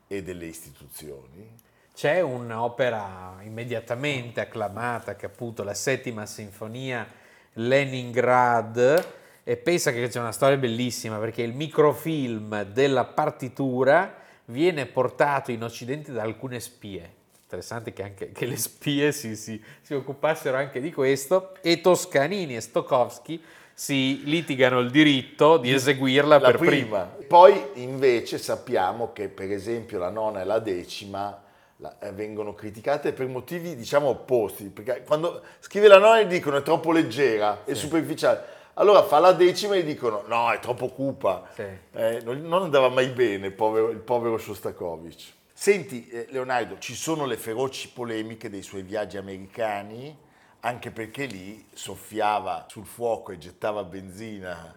e 0.09 0.25
delle 0.25 0.47
istituzioni. 0.47 1.54
C'è 1.95 2.21
un'opera 2.21 3.37
immediatamente 3.42 4.40
acclamata 4.40 5.14
che 5.14 5.26
appunto 5.26 5.62
la 5.62 5.75
settima 5.75 6.26
sinfonia 6.26 7.07
Leningrad 7.52 9.07
e 9.45 9.57
pensa 9.57 9.92
che 9.92 10.09
c'è 10.09 10.18
una 10.18 10.33
storia 10.33 10.57
bellissima 10.57 11.18
perché 11.18 11.42
il 11.42 11.54
microfilm 11.54 12.64
della 12.64 13.04
partitura 13.04 14.16
viene 14.47 14.87
portato 14.87 15.52
in 15.52 15.62
Occidente 15.62 16.11
da 16.11 16.23
alcune 16.23 16.59
spie. 16.59 17.14
Interessante 17.50 17.94
che 17.94 18.02
anche 18.02 18.30
che 18.30 18.44
le 18.44 18.58
spie 18.58 19.10
si, 19.10 19.34
si- 19.34 19.58
si 19.80 19.94
occupassero 19.94 20.54
anche 20.58 20.82
di 20.82 20.92
questo 20.92 21.54
e 21.62 21.80
Toscanini 21.80 22.54
e 22.56 22.60
Stokowski 22.60 23.42
si 23.72 24.20
litigano 24.24 24.80
il 24.80 24.90
diritto 24.90 25.56
di 25.56 25.72
eseguirla 25.72 26.38
La 26.40 26.50
per 26.50 26.58
prima. 26.58 27.06
prima. 27.06 27.26
Poi 27.26 27.58
invece 27.76 28.36
sappiamo 28.36 29.14
che 29.14 29.28
per 29.28 29.50
esempio 29.50 29.98
la 29.98 30.10
nona 30.10 30.42
e 30.42 30.44
la 30.44 30.58
decima 30.58 31.42
la- 31.76 31.96
eh, 32.00 32.12
vengono 32.12 32.52
criticate 32.52 33.14
per 33.14 33.26
motivi 33.28 33.74
diciamo 33.76 34.08
opposti, 34.08 34.64
perché 34.64 35.02
quando 35.06 35.40
scrive 35.60 35.88
la 35.88 35.98
nona 35.98 36.20
gli 36.20 36.26
dicono 36.26 36.58
è 36.58 36.62
troppo 36.62 36.92
leggera, 36.92 37.62
è 37.64 37.72
superficiale. 37.72 38.42
Allora 38.74 39.02
fa 39.04 39.20
la 39.20 39.32
decima 39.32 39.74
e 39.74 39.80
gli 39.80 39.86
dicono 39.86 40.22
no, 40.26 40.52
è 40.52 40.58
troppo 40.60 40.88
cupa. 40.88 41.48
Sì. 41.54 41.62
Eh, 41.92 42.20
non, 42.24 42.42
non 42.42 42.64
andava 42.64 42.90
mai 42.90 43.06
bene 43.08 43.50
povero, 43.52 43.88
il 43.88 44.00
povero 44.00 44.36
Shostakovich. 44.36 45.36
Senti 45.60 46.06
eh, 46.08 46.26
Leonardo, 46.30 46.78
ci 46.78 46.94
sono 46.94 47.26
le 47.26 47.36
feroci 47.36 47.90
polemiche 47.90 48.48
dei 48.48 48.62
suoi 48.62 48.82
viaggi 48.82 49.16
americani, 49.16 50.16
anche 50.60 50.92
perché 50.92 51.24
lì 51.26 51.66
soffiava 51.74 52.66
sul 52.68 52.86
fuoco 52.86 53.32
e 53.32 53.38
gettava 53.38 53.82
benzina 53.82 54.72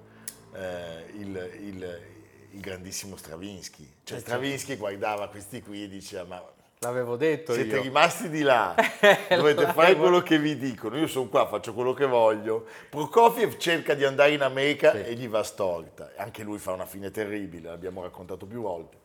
eh, 0.55 1.05
il, 1.17 1.51
il- 1.61 2.01
il 2.53 2.59
grandissimo 2.59 3.15
Stravinsky. 3.15 3.87
Cioè 4.03 4.17
Eh, 4.17 4.21
Stravinsky 4.21 4.75
guardava 4.77 5.27
questi 5.29 5.61
qui 5.61 5.83
e 5.83 5.87
diceva 5.87 6.23
ma 6.23 6.43
L'avevo 6.79 7.15
detto 7.15 7.53
siete 7.53 7.75
io. 7.75 7.81
rimasti 7.83 8.27
di 8.27 8.41
là, 8.41 8.73
dovete 9.29 9.67
fare 9.73 9.95
quello 9.95 10.21
che 10.23 10.39
vi 10.39 10.57
dicono, 10.57 10.97
io 10.97 11.05
sono 11.05 11.27
qua, 11.29 11.45
faccio 11.47 11.75
quello 11.75 11.93
che 11.93 12.07
voglio. 12.07 12.65
Prokofiev 12.89 13.57
cerca 13.57 13.93
di 13.93 14.03
andare 14.03 14.31
in 14.31 14.41
America 14.41 14.93
Sì. 14.93 15.03
e 15.03 15.13
gli 15.13 15.27
va 15.27 15.43
storta, 15.43 16.13
anche 16.17 16.41
lui 16.41 16.57
fa 16.57 16.71
una 16.71 16.87
fine 16.87 17.11
terribile, 17.11 17.69
l'abbiamo 17.69 18.01
raccontato 18.01 18.47
più 18.47 18.61
volte. 18.63 19.00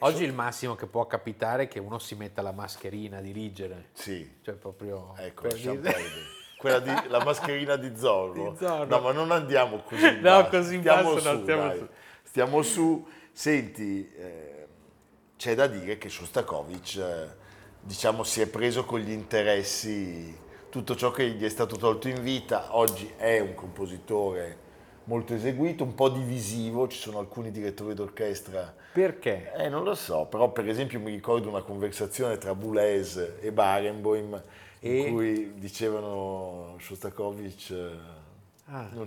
Oggi 0.00 0.24
il 0.24 0.32
massimo 0.32 0.74
che 0.74 0.86
può 0.86 1.06
capitare 1.06 1.64
è 1.64 1.68
che 1.68 1.78
uno 1.78 1.98
si 1.98 2.14
metta 2.14 2.42
la 2.42 2.52
mascherina 2.52 3.18
a 3.18 3.20
dirigere. 3.20 3.90
Sì, 3.92 4.38
Cioè 4.42 4.54
proprio... 4.54 5.14
ecco, 5.16 5.42
per 5.42 5.58
quella 6.58 6.78
di, 6.80 6.92
la 7.08 7.22
mascherina 7.22 7.76
di 7.76 7.96
Zorro. 7.96 8.50
Di 8.52 8.56
Zorro. 8.58 8.84
No, 8.86 9.00
ma 9.00 9.12
non 9.12 9.30
andiamo 9.30 9.82
così 9.82 10.06
in 10.06 10.14
No, 10.16 10.42
basso. 10.42 10.48
così 10.50 10.74
in 10.74 10.80
stiamo 10.80 11.14
basso 11.14 11.30
no, 11.30 11.36
su, 11.36 11.42
stiamo 11.42 11.66
dai. 11.68 11.78
su. 11.78 11.88
Stiamo 12.22 12.62
su. 12.62 13.08
Senti, 13.32 14.10
eh, 14.12 14.66
c'è 15.36 15.54
da 15.54 15.66
dire 15.66 15.98
che 15.98 16.08
Shostakovich, 16.08 16.96
eh, 16.96 17.28
diciamo, 17.80 18.24
si 18.24 18.40
è 18.40 18.48
preso 18.48 18.84
con 18.84 18.98
gli 19.00 19.10
interessi 19.12 20.36
tutto 20.70 20.96
ciò 20.96 21.10
che 21.10 21.28
gli 21.30 21.44
è 21.44 21.48
stato 21.48 21.76
tolto 21.76 22.08
in 22.08 22.22
vita. 22.22 22.76
Oggi 22.76 23.12
è 23.16 23.38
un 23.38 23.54
compositore 23.54 24.64
molto 25.04 25.34
eseguito, 25.34 25.84
un 25.84 25.94
po' 25.94 26.08
divisivo, 26.08 26.88
ci 26.88 26.98
sono 26.98 27.18
alcuni 27.18 27.50
direttori 27.50 27.94
d'orchestra 27.94 28.74
Perché? 28.96 29.52
eh, 29.54 29.68
non 29.68 29.84
lo 29.84 29.94
so, 29.94 30.24
però 30.24 30.50
per 30.52 30.66
esempio 30.66 30.98
mi 30.98 31.10
ricordo 31.10 31.50
una 31.50 31.60
conversazione 31.60 32.38
tra 32.38 32.54
Boulez 32.54 33.34
e 33.42 33.52
Barenboim 33.52 34.42
E? 34.80 34.96
in 35.00 35.12
cui 35.12 35.52
dicevano 35.58 36.76
Shostakovich, 36.80 37.70
eh, 37.72 37.90
Ah. 38.68 38.88
non 38.94 39.06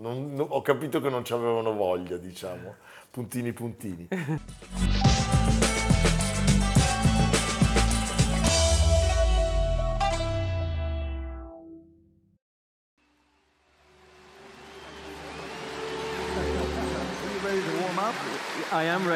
non- 0.00 0.32
non- 0.34 0.46
ho 0.48 0.60
capito 0.62 1.00
che 1.00 1.08
non 1.10 1.24
ci 1.24 1.32
avevano 1.32 1.72
voglia, 1.74 2.16
diciamo, 2.16 2.74
puntini 3.08 3.52
puntini. 3.52 4.08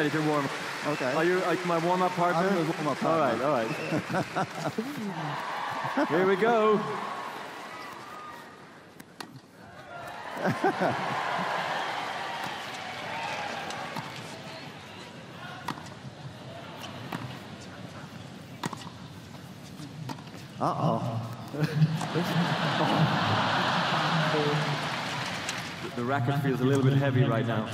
ready 0.05 0.23
to 0.23 0.29
warm. 0.29 0.47
Okay. 0.87 1.13
Are 1.13 1.23
you, 1.23 1.39
are 1.43 1.55
you 1.55 1.65
my 1.65 1.79
warm-up 1.79 2.11
partner? 2.11 2.47
I'm 2.47 2.55
warm-up 2.55 3.03
All 3.03 3.17
right, 3.17 3.41
all 3.41 3.51
right. 3.51 3.67
Here 6.09 6.27
we 6.27 6.35
go. 6.35 6.79
Uh-oh. 20.57 21.21
The 25.95 26.03
racket 26.03 26.41
feels 26.43 26.61
a 26.61 26.63
little 26.63 26.83
bit 26.83 26.93
heavy 26.93 27.23
right 27.23 27.47
now. 27.47 27.67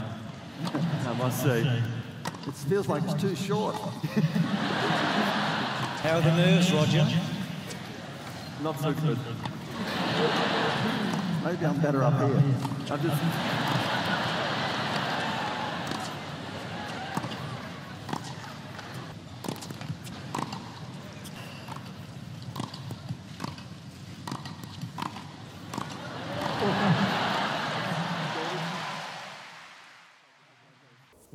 I 0.73 1.13
must 1.17 1.43
say. 1.43 1.81
It 2.47 2.53
feels 2.53 2.87
like 2.87 3.03
it's 3.03 3.13
too 3.21 3.35
short. 3.35 3.75
How 6.01 6.17
are 6.17 6.21
the 6.21 6.35
nerves, 6.35 6.71
Roger? 6.73 7.07
Not 8.63 8.79
so 8.79 8.93
good. 8.93 9.19
Maybe 11.43 11.65
I'm 11.65 11.79
better 11.79 12.03
up 12.03 12.17
here. 12.17 12.43
I'm 12.89 13.01
just. 13.01 13.21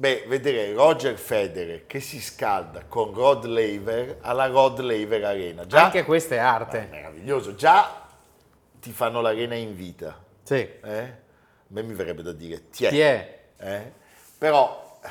Beh, 0.06 0.22
vedere 0.28 0.72
Roger 0.72 1.18
Federer 1.18 1.84
che 1.84 1.98
si 1.98 2.20
scalda 2.20 2.84
con 2.84 3.12
Rod 3.12 3.44
Laver 3.44 4.18
alla 4.20 4.46
Rod 4.46 4.78
Laver 4.78 5.24
Arena. 5.24 5.66
Già, 5.66 5.86
Anche 5.86 6.04
questa 6.04 6.36
è 6.36 6.38
arte. 6.38 6.86
meraviglioso, 6.88 7.56
già 7.56 8.06
ti 8.80 8.92
fanno 8.92 9.20
l'arena 9.20 9.56
in 9.56 9.74
vita. 9.74 10.16
Sì. 10.44 10.54
Eh? 10.54 11.00
A 11.00 11.14
me 11.66 11.82
mi 11.82 11.92
verrebbe 11.94 12.22
da 12.22 12.30
dire 12.30 12.70
ti 12.70 12.84
è. 12.84 12.88
Chi 12.90 13.00
è? 13.00 13.40
Eh? 13.56 13.92
Però 14.38 15.00
eh, 15.02 15.08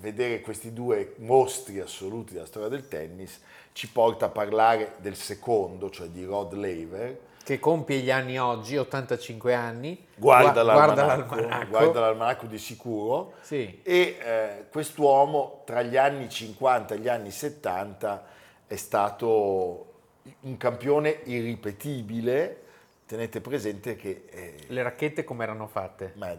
vedere 0.00 0.42
questi 0.42 0.74
due 0.74 1.14
mostri 1.20 1.80
assoluti 1.80 2.34
della 2.34 2.44
storia 2.44 2.68
del 2.68 2.86
tennis 2.86 3.40
ci 3.72 3.88
porta 3.88 4.26
a 4.26 4.28
parlare 4.28 4.96
del 4.98 5.16
secondo, 5.16 5.88
cioè 5.88 6.08
di 6.08 6.26
Rod 6.26 6.52
Laver. 6.52 7.18
Che 7.48 7.58
compie 7.58 8.00
gli 8.00 8.10
anni 8.10 8.38
oggi, 8.38 8.76
85 8.76 9.54
anni. 9.54 10.04
Guarda, 10.16 10.52
Gua- 10.52 10.62
l'almanacco, 10.64 11.34
l'almanacco. 11.34 11.68
guarda 11.70 12.00
l'almanacco 12.00 12.44
di 12.44 12.58
sicuro. 12.58 13.36
Sì. 13.40 13.80
E 13.82 14.18
eh, 14.22 14.64
quest'uomo 14.70 15.62
tra 15.64 15.80
gli 15.80 15.96
anni 15.96 16.28
50 16.28 16.94
e 16.94 16.98
gli 16.98 17.08
anni 17.08 17.30
70 17.30 18.26
è 18.66 18.76
stato 18.76 19.92
un 20.40 20.58
campione 20.58 21.20
irripetibile. 21.24 22.64
Tenete 23.06 23.40
presente 23.40 23.96
che 23.96 24.24
eh, 24.28 24.54
Le 24.66 24.82
racchette 24.82 25.24
come 25.24 25.44
erano 25.44 25.68
fatte? 25.68 26.12
ma 26.16 26.36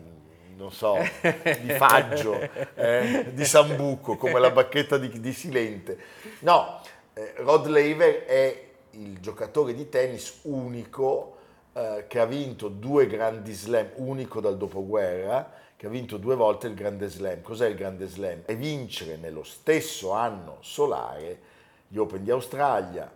non 0.58 0.72
so, 0.72 0.95
di 1.60 1.72
Faggio, 1.72 2.39
eh, 2.76 3.32
di 3.34 3.45
Sambuco, 3.45 4.15
come 4.15 4.39
la 4.39 4.52
bacchetta 4.52 5.00
di, 5.00 5.19
di 5.19 5.34
Silente. 5.34 5.98
No, 6.41 6.80
eh, 7.15 7.34
Rod 7.38 7.65
Laver 7.65 8.26
è 8.26 8.69
il 9.00 9.20
giocatore 9.20 9.74
di 9.74 9.90
tennis 9.90 10.40
unico 10.44 11.38
eh, 11.74 12.06
che 12.08 12.20
ha 12.20 12.26
vinto 12.26 12.68
due 12.68 13.08
grandi 13.08 13.54
slam, 13.54 13.92
unico 13.96 14.42
dal 14.42 14.58
dopoguerra, 14.58 15.52
che 15.76 15.88
ha 15.88 15.90
vinto 15.90 16.18
due 16.18 16.36
volte 16.36 16.68
il 16.68 16.74
grande 16.74 17.08
slam. 17.08 17.42
Cos'è 17.42 17.68
il 17.68 17.76
grande 17.76 18.08
slam? 18.08 18.42
È 18.46 18.56
vincere 18.56 19.16
nello 19.16 19.44
stesso 19.44 20.12
anno 20.12 20.58
solare 20.60 21.40
gli 21.88 21.98
Open 21.98 22.24
di 22.24 22.32
Australia, 22.32 23.10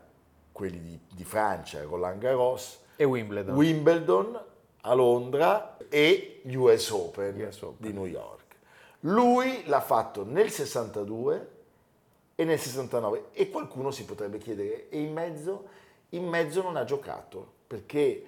quelli 0.51 0.79
di, 0.79 0.99
di 1.13 1.23
Francia, 1.23 1.81
Roland 1.83 2.19
Garros, 2.19 2.79
E 2.95 3.03
Wimbledon. 3.03 3.55
Wimbledon 3.55 4.41
a 4.81 4.93
Londra 4.93 5.77
e 5.89 6.41
US 6.55 6.89
Open, 6.91 7.41
US 7.41 7.61
Open. 7.61 7.87
di 7.87 7.93
New 7.93 8.05
York. 8.05 8.41
Lui 9.01 9.63
l'ha 9.65 9.81
fatto 9.81 10.23
nel 10.25 10.49
62 10.49 11.49
e 12.35 12.43
nel 12.45 12.59
69 12.59 13.25
e 13.33 13.49
qualcuno 13.49 13.91
si 13.91 14.05
potrebbe 14.05 14.37
chiedere 14.37 14.89
e 14.89 14.99
in 14.99 15.13
mezzo, 15.13 15.65
in 16.09 16.27
mezzo 16.27 16.61
non 16.61 16.75
ha 16.77 16.83
giocato 16.83 17.53
perché 17.67 18.27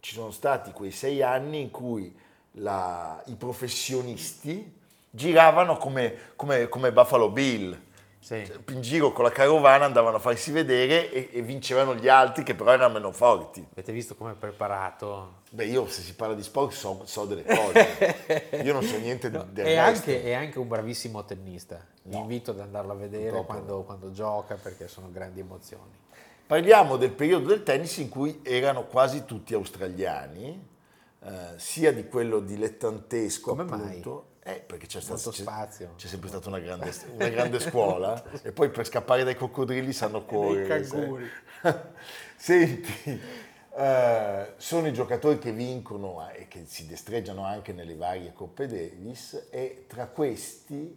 ci 0.00 0.14
sono 0.14 0.30
stati 0.30 0.72
quei 0.72 0.90
sei 0.90 1.22
anni 1.22 1.60
in 1.60 1.70
cui 1.70 2.14
la- 2.52 3.22
i 3.26 3.34
professionisti 3.34 4.74
giravano 5.10 5.76
come, 5.78 6.32
come- 6.36 6.68
come 6.68 6.92
Buffalo 6.92 7.30
Bill 7.30 7.78
Sì. 8.26 8.44
in 8.70 8.80
giro 8.80 9.12
con 9.12 9.22
la 9.22 9.30
carovana 9.30 9.84
andavano 9.84 10.16
a 10.16 10.18
farsi 10.18 10.50
vedere 10.50 11.12
e, 11.12 11.28
e 11.30 11.42
vincevano 11.42 11.94
gli 11.94 12.08
altri 12.08 12.42
che 12.42 12.56
però 12.56 12.72
erano 12.72 12.94
meno 12.94 13.12
forti. 13.12 13.64
Avete 13.70 13.92
visto 13.92 14.16
come 14.16 14.32
è 14.32 14.34
preparato? 14.34 15.42
Beh, 15.52 15.66
io 15.66 15.86
se 15.86 16.02
si 16.02 16.12
parla 16.14 16.34
di 16.34 16.42
sport 16.42 16.72
so, 16.72 17.02
so 17.04 17.24
delle 17.24 17.44
cose. 17.44 18.50
Io 18.64 18.72
non 18.72 18.82
so 18.82 18.98
niente 18.98 19.30
del 19.30 19.46
È 19.54 19.62
resto. 19.62 19.80
anche, 20.10 20.24
è 20.24 20.32
anche 20.34 20.58
un 20.58 20.66
bravissimo 20.66 21.24
tennista. 21.24 21.80
Vi 22.02 22.16
No. 22.16 22.22
invito 22.22 22.50
ad 22.50 22.58
andarlo 22.58 22.90
a 22.92 22.96
vedere 22.96 23.44
quando, 23.44 23.82
quando 23.84 24.10
gioca 24.10 24.56
perché 24.60 24.88
sono 24.88 25.08
grandi 25.12 25.38
emozioni. 25.38 25.92
Parliamo 26.48 26.96
del 26.96 27.12
periodo 27.12 27.46
del 27.46 27.62
tennis 27.62 27.96
in 27.98 28.08
cui 28.08 28.40
erano 28.42 28.86
quasi 28.86 29.24
tutti 29.24 29.54
australiani, 29.54 30.68
eh, 31.22 31.30
sia 31.56 31.92
di 31.92 32.08
quello 32.08 32.40
dilettantesco 32.40 33.50
Come 33.50 33.64
mai? 33.64 34.00
Eh, 34.48 34.62
perché 34.64 34.86
c'è, 34.86 35.00
stato, 35.00 35.30
c'è- 35.30 35.44
c'è 35.96 36.06
sempre 36.06 36.28
stata 36.28 36.48
una 36.48 36.60
grande, 36.60 36.92
una 37.14 37.28
grande 37.28 37.58
scuola 37.58 38.22
e 38.44 38.52
poi 38.52 38.70
per 38.70 38.86
scappare 38.86 39.24
dai 39.24 39.34
coccodrilli 39.34 39.92
sanno 39.92 40.24
correre. 40.24 40.86
canguri. 40.86 41.28
Senti, 42.36 43.20
eh, 43.76 44.52
sono 44.56 44.86
i 44.86 44.92
giocatori 44.92 45.40
che 45.40 45.50
vincono 45.50 46.30
eh, 46.30 46.42
e 46.42 46.48
che 46.48 46.62
si 46.64 46.86
destreggiano 46.86 47.44
anche 47.44 47.72
nelle 47.72 47.96
varie 47.96 48.32
Coppe 48.32 48.68
Davis 48.68 49.48
e 49.50 49.86
tra 49.88 50.06
questi 50.06 50.96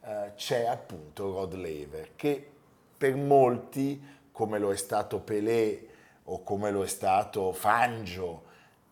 eh, 0.00 0.32
c'è 0.34 0.64
appunto 0.64 1.32
Rod 1.32 1.52
Laver 1.52 2.12
che 2.16 2.50
per 2.96 3.14
molti, 3.14 4.02
come 4.32 4.58
lo 4.58 4.72
è 4.72 4.76
stato 4.76 5.20
Pelé 5.20 5.86
o 6.24 6.42
come 6.42 6.70
lo 6.70 6.82
è 6.82 6.88
stato 6.88 7.52
Fangio, 7.52 8.45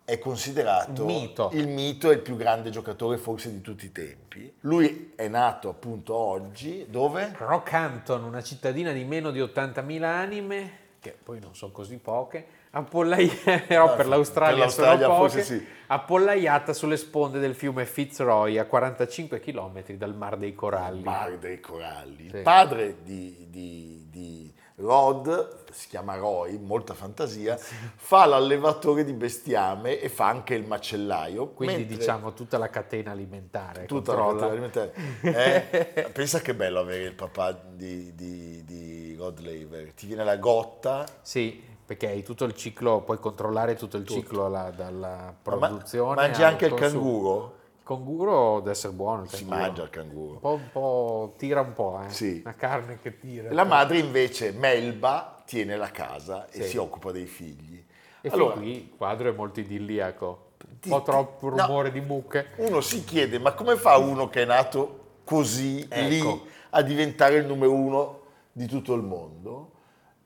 è 0.04 0.18
considerato 0.18 1.04
mito. 1.04 1.50
il 1.54 1.66
mito 1.66 2.10
e 2.10 2.14
il 2.14 2.20
più 2.20 2.36
grande 2.36 2.68
giocatore 2.70 3.16
forse 3.16 3.50
di 3.50 3.60
tutti 3.62 3.86
i 3.86 3.92
tempi. 3.92 4.52
Lui 4.60 5.12
è 5.16 5.28
nato 5.28 5.70
appunto 5.70 6.14
oggi, 6.14 6.86
dove? 6.88 7.34
Rockhampton, 7.36 8.22
una 8.22 8.42
cittadina 8.42 8.92
di 8.92 9.04
meno 9.04 9.30
di 9.30 9.40
80.000 9.40 10.02
anime, 10.02 10.70
che 11.00 11.16
poi 11.22 11.40
non 11.40 11.54
sono 11.54 11.72
così 11.72 11.96
poche, 11.96 12.46
appollaiata, 12.70 13.60
però 13.66 13.86
No, 13.88 13.94
per 13.94 14.06
l'Australia, 14.06 14.50
per 14.50 14.58
l'Australia 14.58 15.06
sono 15.06 15.18
poche, 15.18 15.42
sì. 15.42 15.66
appollaiata 15.86 16.72
sulle 16.74 16.96
sponde 16.98 17.38
del 17.38 17.54
fiume 17.54 17.86
Fitzroy 17.86 18.58
a 18.58 18.66
45 18.66 19.40
km 19.40 19.82
dal 19.94 20.14
Mar 20.14 20.36
dei 20.36 20.54
Coralli. 20.54 21.02
Mar 21.02 21.38
dei 21.38 21.60
Coralli. 21.60 22.28
Sì. 22.28 22.36
Il 22.36 22.42
padre 22.42 22.96
di, 23.02 23.46
di- 23.48 24.06
di 24.10 24.52
Rod, 24.76 25.70
si 25.70 25.86
chiama 25.88 26.16
Roy, 26.16 26.58
molta 26.58 26.94
fantasia, 26.94 27.56
fa 27.56 28.24
l'allevatore 28.26 29.04
di 29.04 29.12
bestiame 29.12 30.00
e 30.00 30.08
fa 30.08 30.26
anche 30.26 30.54
il 30.54 30.66
macellaio. 30.66 31.48
Quindi 31.50 31.86
diciamo 31.86 32.32
tutta 32.32 32.58
la 32.58 32.68
catena 32.68 33.12
alimentare. 33.12 33.86
tutta 33.86 34.14
la 34.14 34.22
controlla. 34.24 34.48
catena 34.48 34.90
alimentare. 35.22 35.92
Eh, 36.04 36.10
pensa 36.10 36.40
che 36.40 36.54
bello 36.54 36.80
avere 36.80 37.04
il 37.04 37.14
papà 37.14 37.52
di, 37.52 38.14
di- 38.16 38.64
di 38.64 39.14
Rod 39.16 39.38
Laver. 39.40 39.92
Ti 39.92 40.06
viene 40.06 40.24
la 40.24 40.36
gotta, 40.38 41.06
Sì, 41.22 41.62
perché 41.86 42.08
hai 42.08 42.22
tutto 42.24 42.44
il 42.44 42.54
ciclo, 42.54 43.02
puoi 43.02 43.18
controllare 43.20 43.76
tutto 43.76 43.96
il 43.96 44.06
ciclo 44.06 44.48
la- 44.48 44.70
dalla 44.70 45.32
produzione. 45.40 46.14
mangi 46.16 46.42
al 46.42 46.50
anche 46.50 46.66
il 46.66 46.74
canguro? 46.74 47.62
Il 47.86 47.90
canguro 47.90 48.60
deve 48.60 48.70
essere 48.70 48.94
buono. 48.94 49.24
Il 49.24 49.28
Si 49.28 49.44
mangia 49.44 49.82
il 49.82 49.88
Un 49.88 49.90
canguro. 49.90 50.38
po', 50.38 50.52
un 50.54 50.68
po' 50.72 51.34
tira 51.36 51.60
un 51.60 51.74
po', 51.74 52.00
eh. 52.02 52.10
Sì. 52.10 52.40
Una 52.42 52.54
carne 52.54 52.98
che 52.98 53.18
tira. 53.18 53.52
La 53.52 53.64
madre 53.64 53.98
invece, 53.98 54.52
Melba, 54.52 55.42
tiene 55.44 55.76
la 55.76 55.90
casa 55.90 56.48
e 56.48 56.62
Sì. 56.62 56.68
si 56.70 56.76
occupa 56.78 57.12
dei 57.12 57.26
figli. 57.26 57.84
E 58.22 58.28
allora, 58.32 58.54
qui 58.54 58.70
il 58.70 58.90
quadro 58.96 59.28
è 59.28 59.32
molto 59.32 59.60
idilliaco. 59.60 60.52
Un 60.66 60.78
po' 60.88 61.02
troppo 61.02 61.50
no. 61.50 61.56
rumore 61.66 61.92
di 61.92 62.00
mucche. 62.00 62.52
uno 62.56 62.80
si 62.80 63.04
chiede, 63.04 63.38
ma 63.38 63.52
come 63.52 63.76
fa 63.76 63.98
uno 63.98 64.30
che 64.30 64.42
è 64.42 64.46
nato 64.46 65.00
così 65.24 65.86
Ecco. 65.86 66.08
lì 66.08 66.42
a 66.70 66.80
diventare 66.80 67.36
il 67.36 67.44
numero 67.46 67.72
uno 67.74 68.20
di 68.50 68.66
tutto 68.66 68.94
il 68.94 69.02
mondo? 69.02 69.72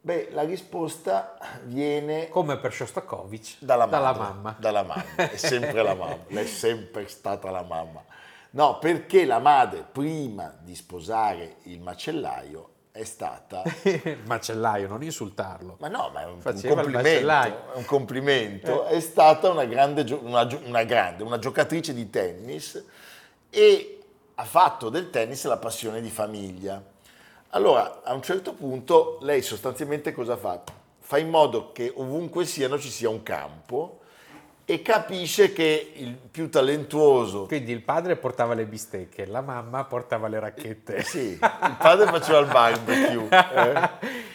Beh, 0.00 0.28
la 0.32 0.42
risposta 0.42 1.36
viene 1.64 2.28
Come 2.28 2.58
per 2.58 2.72
Shostakovich. 2.72 3.56
dalla, 3.58 3.86
madre, 3.86 4.18
mamma. 4.18 4.56
Dalla 4.58 4.82
mamma, 4.82 5.30
è 5.30 5.36
sempre 5.36 5.82
la 5.82 5.94
mamma, 5.94 6.24
è 6.28 6.46
sempre 6.46 7.08
stata 7.08 7.50
la 7.50 7.62
mamma. 7.62 8.04
No, 8.50 8.78
perché 8.78 9.26
la 9.26 9.40
madre, 9.40 9.84
prima 9.90 10.56
di 10.60 10.74
sposare 10.74 11.56
il 11.64 11.80
macellaio, 11.80 12.70
è 12.98 13.04
stata... 13.04 13.62
Macellaio, 14.24 14.88
non 14.88 15.02
insultarlo. 15.02 15.76
Ma 15.78 15.88
no, 15.88 16.10
ma 16.12 16.22
è 16.22 16.24
un, 16.24 16.40
un 16.42 16.42
complimento, 16.42 17.32
è 17.32 17.76
un 17.76 17.84
complimento. 17.84 18.84
È 18.86 19.00
stata 19.00 19.50
una 19.50 19.64
grande, 19.66 20.02
una, 20.14 20.48
una 20.64 20.82
grande, 20.84 21.22
una 21.22 21.38
giocatrice 21.38 21.94
di 21.94 22.10
tennis 22.10 22.84
e 23.50 24.00
ha 24.34 24.44
fatto 24.44 24.88
del 24.88 25.10
tennis 25.10 25.44
la 25.44 25.58
passione 25.58 26.00
di 26.00 26.10
famiglia. 26.10 26.82
Allora, 27.50 28.02
a 28.04 28.12
un 28.12 28.22
certo 28.22 28.52
punto, 28.52 29.18
lei 29.22 29.40
sostanzialmente 29.40 30.12
cosa 30.12 30.36
fa? 30.36 30.62
Fa 31.00 31.16
in 31.16 31.30
modo 31.30 31.72
che 31.72 31.90
ovunque 31.94 32.44
siano 32.44 32.78
ci 32.78 32.90
sia 32.90 33.08
un 33.08 33.22
campo 33.22 34.00
e 34.66 34.82
capisce 34.82 35.54
che 35.54 35.92
il 35.94 36.12
più 36.12 36.50
talentuoso 36.50 37.46
Quindi 37.46 37.72
il 37.72 37.80
padre 37.80 38.16
portava 38.16 38.52
le 38.52 38.66
bistecche, 38.66 39.24
la 39.24 39.40
mamma 39.40 39.84
portava 39.84 40.28
le 40.28 40.38
racchette. 40.38 41.02
Sì, 41.02 41.38
il 41.40 41.76
padre 41.78 42.04
faceva 42.08 42.38
il 42.40 42.48
barbecue. 42.48 43.28
eh. 43.32 43.90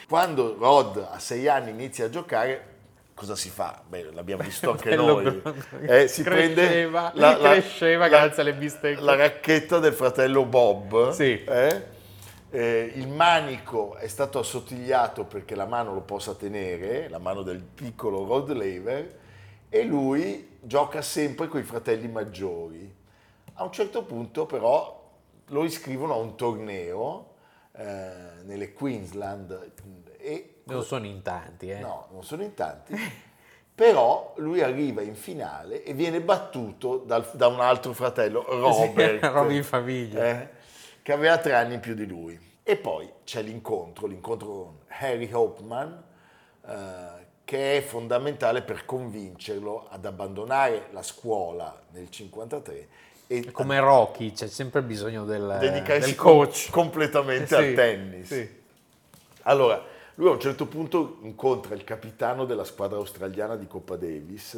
Quando 0.08 0.56
Rod 0.58 1.08
a 1.12 1.20
sei 1.20 1.48
anni 1.48 1.70
inizia 1.70 2.06
a 2.06 2.10
giocare, 2.10 2.66
cosa 3.14 3.36
si 3.36 3.52
fa? 3.52 3.80
Beh, 3.88 4.10
l'abbiamo 4.12 4.42
visto 4.42 4.72
anche 4.72 4.90
Bello 4.90 5.22
noi. 5.22 5.42
Eh, 5.86 6.08
si 6.08 6.24
Cresceva, 6.24 7.12
prende 7.12 7.40
cresceva 7.40 8.08
grazie 8.08 8.42
alle 8.42 8.54
bistecche. 8.56 9.02
La 9.02 9.16
racchetta 9.16 9.78
del 9.78 9.94
fratello 9.94 10.46
Bob. 10.46 11.12
Sì. 11.12 11.44
eh. 11.44 11.93
Eh, 12.56 12.92
il 12.98 13.08
manico 13.08 13.96
è 13.96 14.08
stato 14.08 14.38
assottigliato 14.38 15.26
perché 15.26 15.56
la 15.56 15.66
mano 15.66 15.92
lo 15.92 16.02
possa 16.02 16.36
tenere, 16.36 17.10
la 17.10 17.18
mano 17.18 17.42
del 17.42 17.64
piccolo 17.64 18.24
Rod 18.26 18.52
Laver, 18.52 19.20
e 19.70 19.84
lui 19.84 20.58
gioca 20.62 21.02
sempre 21.02 21.48
con 21.48 21.60
i 21.60 21.64
fratelli 21.64 22.08
maggiori. 22.08 22.96
A 23.56 23.64
un 23.64 23.72
certo 23.72 24.04
punto 24.04 24.46
però 24.46 25.02
lo 25.48 25.64
iscrivono 25.64 26.14
a 26.14 26.18
un 26.18 26.36
torneo 26.36 27.34
eh, 27.72 28.12
nelle 28.44 28.72
Queensland 28.72 29.72
e 30.20 30.62
Non 30.66 30.84
sono 30.84 31.08
in 31.08 31.24
tanti, 31.24 31.72
eh. 31.72 31.80
no, 31.80 32.08
non 32.12 32.24
sono 32.24 32.44
in 32.44 32.54
tanti, 32.54 32.94
però 33.74 34.36
lui 34.38 34.62
arriva 34.62 35.02
in 35.02 35.16
finale 35.16 35.84
e 35.84 35.94
viene 35.94 36.22
battuto 36.22 36.98
dal- 36.98 37.28
da 37.34 37.48
un 37.48 37.62
altro 37.62 37.94
fratello, 37.94 38.46
Robert, 38.48 39.24
Roby 39.24 39.56
in 39.56 39.64
famiglia. 39.64 40.24
eh, 40.24 40.50
che 41.04 41.12
aveva 41.12 41.38
tre 41.38 41.54
anni 41.54 41.76
in 41.76 41.80
più 41.80 41.94
di 41.94 42.08
lui. 42.08 42.40
E 42.64 42.78
poi 42.78 43.08
c'è 43.26 43.42
l'incontro, 43.42 44.08
l'incontro 44.08 44.48
con 44.48 44.78
Harry 44.88 45.30
Hopman, 45.32 46.04
eh, 46.66 47.08
che 47.44 47.78
è 47.78 47.82
fondamentale 47.82 48.62
per 48.62 48.86
convincerlo 48.86 49.86
ad 49.90 50.06
abbandonare 50.06 50.88
la 50.92 51.04
scuola 51.04 51.78
nel 51.92 52.10
53 52.10 52.88
e 53.28 53.52
Come 53.52 53.80
Rocky, 53.80 54.32
c'è 54.32 54.48
sempre 54.48 54.82
bisogno 54.82 55.26
del, 55.26 55.58
del 55.60 56.16
coach. 56.16 56.70
com- 56.70 56.84
completamente 56.84 57.48
Sì, 57.48 57.54
al 57.56 57.74
tennis. 57.74 58.28
sì. 58.28 58.62
Allora, 59.44 59.84
lui 60.16 60.28
a 60.30 60.32
un 60.32 60.40
certo 60.40 60.68
punto 60.68 61.18
incontra 61.24 61.76
il 61.76 61.84
capitano 61.84 62.46
della 62.46 62.64
squadra 62.64 62.98
australiana 62.98 63.56
di 63.56 63.68
Coppa 63.68 63.98
Davis, 63.98 64.58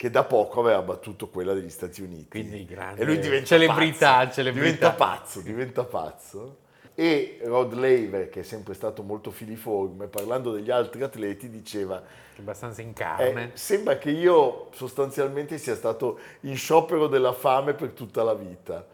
che 0.00 0.08
da 0.08 0.24
poco 0.24 0.60
aveva 0.60 0.80
battuto 0.80 1.28
quella 1.28 1.52
degli 1.52 1.68
Stati 1.68 2.00
Uniti. 2.00 2.28
Quindi 2.30 2.64
grande 2.64 3.02
e 3.02 3.04
lui 3.04 3.18
diventa 3.18 3.44
celebrità, 3.44 4.14
pazzo, 4.14 4.32
celebrità. 4.32 4.64
Diventa 4.64 4.92
pazzo, 4.92 5.40
diventa 5.42 5.84
pazzo. 5.84 6.56
E 6.94 7.38
Rod 7.42 7.74
Laver, 7.74 8.30
che 8.30 8.40
è 8.40 8.42
sempre 8.42 8.72
stato 8.72 9.02
molto 9.02 9.30
filiforme, 9.30 10.06
parlando 10.06 10.52
degli 10.52 10.70
altri 10.70 11.02
atleti, 11.02 11.50
diceva 11.50 12.02
Abbastanza 12.38 12.80
in 12.80 12.88
eh, 12.88 12.92
carne. 12.94 13.50
sembra 13.52 13.98
che 13.98 14.08
io 14.08 14.70
sostanzialmente 14.72 15.58
sia 15.58 15.74
stato 15.74 16.18
in 16.40 16.56
sciopero 16.56 17.06
della 17.06 17.34
fame 17.34 17.74
per 17.74 17.90
tutta 17.90 18.22
la 18.22 18.32
vita. 18.32 18.86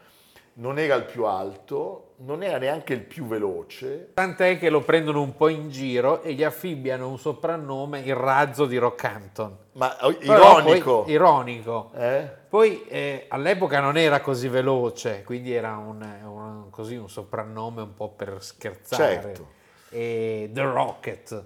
Non 0.54 0.76
era 0.76 0.96
il 0.96 1.04
più 1.04 1.24
alto, 1.24 2.05
non 2.18 2.42
era 2.42 2.56
neanche 2.58 2.94
il 2.94 3.00
più 3.02 3.26
veloce, 3.26 4.10
Tant'è 4.14 4.58
che 4.58 4.70
lo 4.70 4.80
prendono 4.80 5.20
un 5.20 5.36
po' 5.36 5.48
in 5.48 5.68
giro 5.70 6.22
e 6.22 6.32
gli 6.32 6.42
affibbiano 6.42 7.08
un 7.08 7.18
soprannome, 7.18 8.00
il 8.00 8.14
razzo 8.14 8.64
di 8.66 8.78
Rockhampton. 8.78 9.56
ma 9.72 9.94
Però 10.00 10.58
ironico. 10.60 11.02
poi- 11.02 11.12
ironico. 11.12 11.90
eh? 11.94 12.28
Poi 12.48 12.86
eh, 12.86 13.26
all'epoca 13.28 13.80
non 13.80 13.96
era 13.98 14.20
così 14.20 14.48
veloce, 14.48 15.22
quindi 15.24 15.52
era 15.52 15.76
un, 15.76 16.00
un- 16.24 16.70
così 16.70 16.96
un 16.96 17.08
soprannome 17.10 17.82
un 17.82 17.94
po' 17.94 18.08
per 18.10 18.36
scherzare. 18.42 19.12
Certo. 19.20 19.48
E 19.90 20.48
The 20.52 20.62
Rocket. 20.62 21.44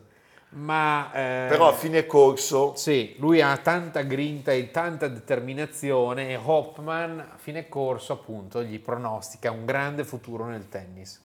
Ma 0.52 1.12
eh, 1.12 1.46
Però 1.48 1.68
a 1.68 1.72
fine 1.72 2.06
corso 2.06 2.74
sì, 2.74 3.14
lui 3.18 3.40
ha 3.40 3.56
tanta 3.58 4.02
grinta 4.02 4.50
e 4.50 4.72
tanta 4.72 5.06
determinazione 5.06 6.30
e 6.30 6.36
Hopman 6.36 7.20
a 7.20 7.36
fine 7.36 7.68
corso 7.68 8.14
appunto 8.14 8.62
gli 8.64 8.80
pronostica 8.80 9.52
un 9.52 9.64
grande 9.64 10.02
futuro 10.02 10.46
nel 10.46 10.68
tennis. 10.68 11.22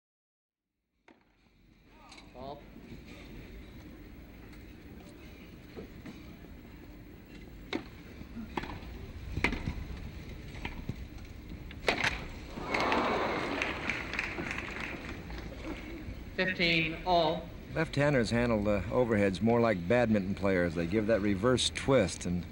Fifteen 16.37 16.97
all. 17.05 17.60
Left-handers 17.75 18.31
handle 18.31 18.63
the 18.65 18.83
overheads 18.91 19.41
more 19.41 19.61
like 19.61 19.87
badminton 19.87 20.35
players. 20.35 20.75
They 20.75 20.87
give 20.87 21.07
that 21.07 21.21
reverse 21.23 21.71
twist, 21.75 22.27
and 22.27 22.45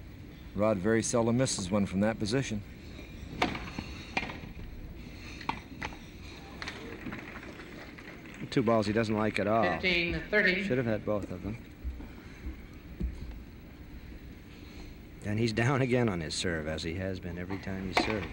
Rod 0.54 0.78
very 0.78 1.02
seldom 1.02 1.36
misses 1.36 1.70
one 1.70 1.86
from 1.86 2.00
that 2.00 2.18
position. 2.18 2.62
Two 8.50 8.62
balls 8.62 8.86
he 8.86 8.92
doesn't 8.92 9.16
like 9.16 9.38
at 9.38 9.46
all. 9.46 9.62
Fifteen 9.62 10.22
thirty. 10.30 10.64
Should 10.64 10.78
have 10.78 10.86
had 10.86 11.04
both 11.04 11.30
of 11.30 11.42
them. 11.42 11.58
And 15.26 15.38
he's 15.38 15.52
down 15.52 15.82
again 15.82 16.08
on 16.08 16.20
his 16.20 16.34
serve, 16.34 16.66
as 16.66 16.82
he 16.82 16.94
has 16.94 17.20
been 17.20 17.38
every 17.38 17.58
time 17.58 17.92
he 17.92 18.02
served. 18.02 18.26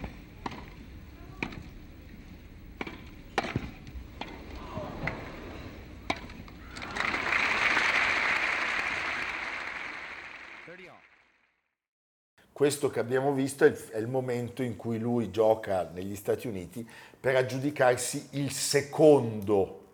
Questo 12.66 12.90
che 12.90 12.98
abbiamo 12.98 13.32
visto 13.32 13.64
è 13.64 13.68
il, 13.68 13.76
è 13.90 13.98
il 13.98 14.08
momento 14.08 14.60
in 14.60 14.74
cui 14.74 14.98
lui 14.98 15.30
gioca 15.30 15.88
negli 15.94 16.16
Stati 16.16 16.48
Uniti 16.48 16.84
per 17.20 17.36
aggiudicarsi 17.36 18.30
il 18.32 18.50
secondo 18.50 19.84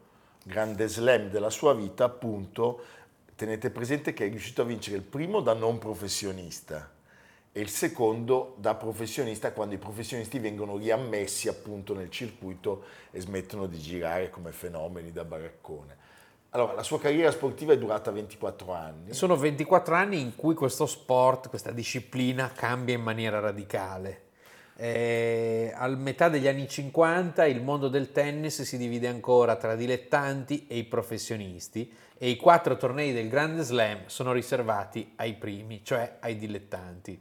grande 0.42 0.88
slam 0.88 1.28
della 1.28 1.50
sua 1.50 1.74
vita, 1.74 2.04
appunto, 2.04 2.82
tenete 3.36 3.68
presente 3.68 4.14
che 4.14 4.24
è 4.24 4.30
riuscito 4.30 4.62
a 4.62 4.64
vincere 4.64 4.96
il 4.96 5.02
primo 5.02 5.42
da 5.42 5.52
non 5.52 5.76
professionista 5.76 6.90
e 7.52 7.60
il 7.60 7.68
secondo 7.68 8.54
da 8.56 8.74
professionista 8.74 9.52
quando 9.52 9.74
i 9.74 9.78
professionisti 9.78 10.38
vengono 10.38 10.78
riammessi 10.78 11.48
appunto 11.48 11.92
nel 11.92 12.08
circuito 12.08 12.84
e 13.10 13.20
smettono 13.20 13.66
di 13.66 13.76
girare 13.76 14.30
come 14.30 14.50
fenomeni 14.50 15.12
da 15.12 15.24
baraccone. 15.24 15.96
Allora, 16.54 16.74
la 16.74 16.82
sua 16.82 17.00
carriera 17.00 17.30
sportiva 17.30 17.72
è 17.72 17.78
durata 17.78 18.10
24 18.10 18.72
anni. 18.74 19.14
Sono 19.14 19.36
24 19.36 19.94
anni 19.94 20.20
in 20.20 20.36
cui 20.36 20.54
questo 20.54 20.84
sport, 20.84 21.48
questa 21.48 21.70
disciplina 21.70 22.52
cambia 22.54 22.94
in 22.94 23.00
maniera 23.00 23.40
radicale. 23.40 24.24
Eh, 24.76 25.72
al 25.74 25.96
metà 25.96 26.28
degli 26.28 26.46
anni 26.46 26.68
50 26.68 27.46
il 27.46 27.62
mondo 27.62 27.88
del 27.88 28.12
tennis 28.12 28.62
si 28.62 28.76
divide 28.76 29.08
ancora 29.08 29.56
tra 29.56 29.74
dilettanti 29.76 30.66
e 30.66 30.76
i 30.76 30.84
professionisti 30.84 31.90
e 32.18 32.28
i 32.28 32.36
quattro 32.36 32.76
tornei 32.76 33.14
del 33.14 33.28
Grande 33.28 33.62
Slam 33.62 34.06
sono 34.06 34.32
riservati 34.32 35.12
ai 35.16 35.34
primi, 35.34 35.80
cioè 35.82 36.16
ai 36.20 36.36
dilettanti. 36.36 37.18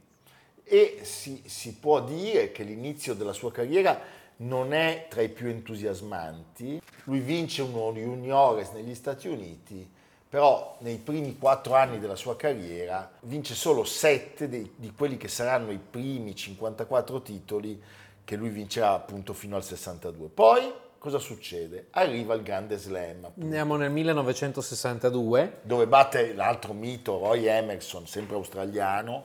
e 0.64 1.00
si, 1.02 1.42
si 1.46 1.76
può 1.76 2.02
dire 2.02 2.52
che 2.52 2.64
l'inizio 2.64 3.14
della 3.14 3.32
sua 3.32 3.50
carriera 3.50 3.98
non 4.42 4.72
è 4.72 5.06
tra 5.08 5.22
i 5.22 5.28
più 5.28 5.48
entusiasmanti. 5.48 6.80
Lui 7.04 7.20
vince 7.20 7.62
uno 7.62 7.92
juniores 7.92 8.70
negli 8.70 8.94
Stati 8.94 9.28
Uniti, 9.28 9.88
però 10.28 10.76
nei 10.80 10.96
primi 10.96 11.36
quattro 11.38 11.74
anni 11.74 11.98
della 11.98 12.16
sua 12.16 12.36
carriera 12.36 13.10
vince 13.20 13.54
solo 13.54 13.84
sette 13.84 14.48
dei- 14.48 14.72
di 14.76 14.92
quelli 14.92 15.16
che 15.16 15.28
saranno 15.28 15.70
i 15.70 15.78
primi 15.78 16.34
54 16.34 17.20
titoli 17.22 17.80
che 18.24 18.36
lui 18.36 18.48
vincerà 18.48 18.92
appunto 18.92 19.32
fino 19.32 19.56
al 19.56 19.64
62. 19.64 20.28
Poi 20.28 20.72
cosa 20.98 21.18
succede? 21.18 21.88
Arriva 21.90 22.34
il 22.34 22.42
grande 22.42 22.76
slam, 22.78 23.24
appunto, 23.24 23.40
Andiamo 23.42 23.76
nel 23.76 23.90
1962. 23.90 25.58
dove 25.62 25.86
batte 25.86 26.32
l'altro 26.32 26.72
mito, 26.72 27.18
Roy 27.18 27.46
Emerson, 27.46 28.06
sempre 28.06 28.36
australiano, 28.36 29.24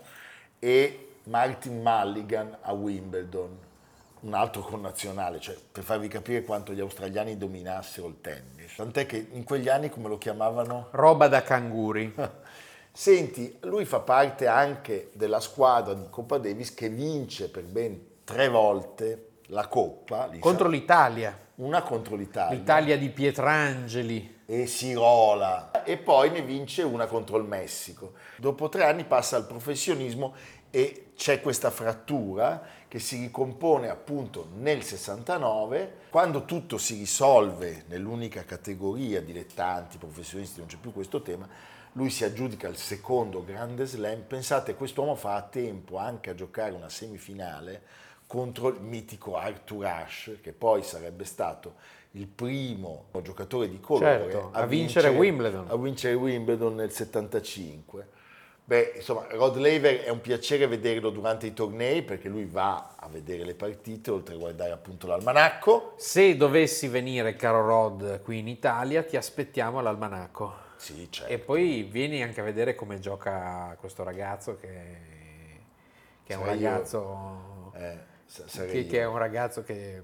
e 0.59 1.09
Martin 1.25 1.81
Mulligan 1.81 2.57
a 2.61 2.73
Wimbledon, 2.73 3.57
un 4.21 4.33
altro 4.33 4.61
connazionale, 4.61 5.39
cioè 5.39 5.55
per 5.71 5.83
farvi 5.83 6.07
capire 6.07 6.43
quanto 6.43 6.73
gli 6.73 6.79
australiani 6.79 7.37
dominassero 7.37 8.07
il 8.07 8.21
tennis. 8.21 8.75
Tant'è 8.75 9.05
che 9.05 9.27
in 9.31 9.43
quegli 9.43 9.69
anni 9.69 9.89
come 9.89 10.09
lo 10.09 10.17
chiamavano? 10.17 10.87
Roba 10.91 11.27
da 11.27 11.41
canguri. 11.41 12.13
Senti, 12.91 13.57
lui 13.61 13.85
fa 13.85 13.99
parte 13.99 14.47
anche 14.47 15.11
della 15.13 15.39
squadra 15.39 15.93
di 15.93 16.07
Coppa 16.09 16.39
Davis 16.39 16.73
che 16.73 16.89
vince 16.89 17.49
per 17.49 17.63
ben 17.63 18.15
tre 18.23 18.49
volte 18.49 19.27
la 19.47 19.67
Coppa, 19.67 20.25
li 20.25 20.39
Contro 20.39 20.67
l'Italia. 20.67 21.37
una 21.55 21.83
contro 21.83 22.15
l'Italia. 22.15 22.57
L'Italia 22.57 22.97
di 22.97 23.09
Pietrangeli. 23.09 24.35
e 24.45 24.65
Sirola 24.65 25.83
e 25.83 25.97
poi 25.97 26.31
ne 26.31 26.41
vince 26.41 26.81
una 26.81 27.05
contro 27.05 27.37
il 27.37 27.43
Messico. 27.43 28.13
Dopo 28.37 28.67
tre 28.67 28.85
anni 28.85 29.03
passa 29.03 29.35
al 29.35 29.45
professionismo 29.45 30.33
e 30.69 31.11
c'è 31.15 31.41
questa 31.41 31.71
frattura 31.71 32.61
che 32.87 32.99
si 32.99 33.19
ricompone 33.19 33.89
appunto 33.89 34.49
nel 34.57 34.83
69 34.83 36.05
quando 36.09 36.45
tutto 36.45 36.77
si 36.77 36.97
risolve 36.97 37.83
nell'unica 37.87 38.43
categoria 38.43 39.21
dilettanti, 39.21 39.97
professionisti, 39.97 40.59
non 40.59 40.67
c'è 40.67 40.77
più 40.77 40.93
questo 40.93 41.21
tema, 41.21 41.47
lui 41.93 42.09
si 42.09 42.23
aggiudica 42.23 42.67
il 42.67 42.77
secondo 42.77 43.43
grande 43.43 43.85
slam, 43.85 44.21
pensate 44.21 44.75
quest'uomo 44.75 45.15
fa 45.15 45.35
a 45.35 45.41
tempo 45.41 45.97
anche 45.97 46.29
a 46.29 46.35
giocare 46.35 46.71
una 46.71 46.89
semifinale 46.89 47.81
contro 48.27 48.67
il 48.67 48.81
mitico 48.81 49.37
Arthur 49.37 49.85
Ashe 49.85 50.39
che 50.41 50.51
poi 50.51 50.83
sarebbe 50.83 51.23
stato 51.23 51.75
il 52.11 52.27
primo 52.27 53.05
giocatore 53.21 53.69
di 53.69 53.79
colore 53.79 54.31
Certo, 54.31 54.49
a 54.53 54.65
vincere 54.65 55.09
Wimbledon. 55.09 55.65
a 55.69 55.77
vincere 55.77 56.13
Wimbledon 56.13 56.75
nel 56.75 56.91
75. 56.91 58.07
Beh, 58.67 58.95
insomma, 58.97 59.25
Rod 59.29 59.55
Laver 59.55 60.03
è 60.03 60.09
un 60.09 60.19
piacere 60.19 60.67
vederlo 60.67 61.09
durante 61.09 61.45
i 61.47 61.53
tornei 61.53 62.01
perché 62.01 62.27
lui 62.27 62.43
va 62.43 62.95
a 62.97 63.07
vedere 63.07 63.45
le 63.45 63.55
partite 63.55 64.11
oltre 64.11 64.35
a 64.35 64.37
guardare 64.37 64.73
appunto 64.73 65.07
l'almanacco. 65.07 65.93
Se 65.95 66.35
dovessi 66.35 66.89
venire, 66.89 67.37
caro 67.37 67.65
Rod, 67.65 68.21
qui 68.23 68.39
in 68.39 68.49
Italia, 68.49 69.03
ti 69.03 69.15
aspettiamo 69.15 69.79
all'almanacco. 69.79 70.53
Sì, 70.75 71.07
certo. 71.09 71.31
E 71.31 71.39
poi 71.39 71.87
vieni 71.89 72.21
anche 72.21 72.41
a 72.41 72.43
vedere 72.43 72.75
come 72.75 72.99
gioca 72.99 73.73
questo 73.79 74.03
ragazzo 74.03 74.57
che, 74.57 74.75
che 76.25 76.33
è 76.33 76.35
un 76.35 76.45
ragazzo 76.45 77.71
Eh, 77.73 77.97
che, 78.69 78.85
che 78.85 78.99
è 78.99 79.05
un 79.05 79.17
ragazzo 79.17 79.63
che 79.63 80.01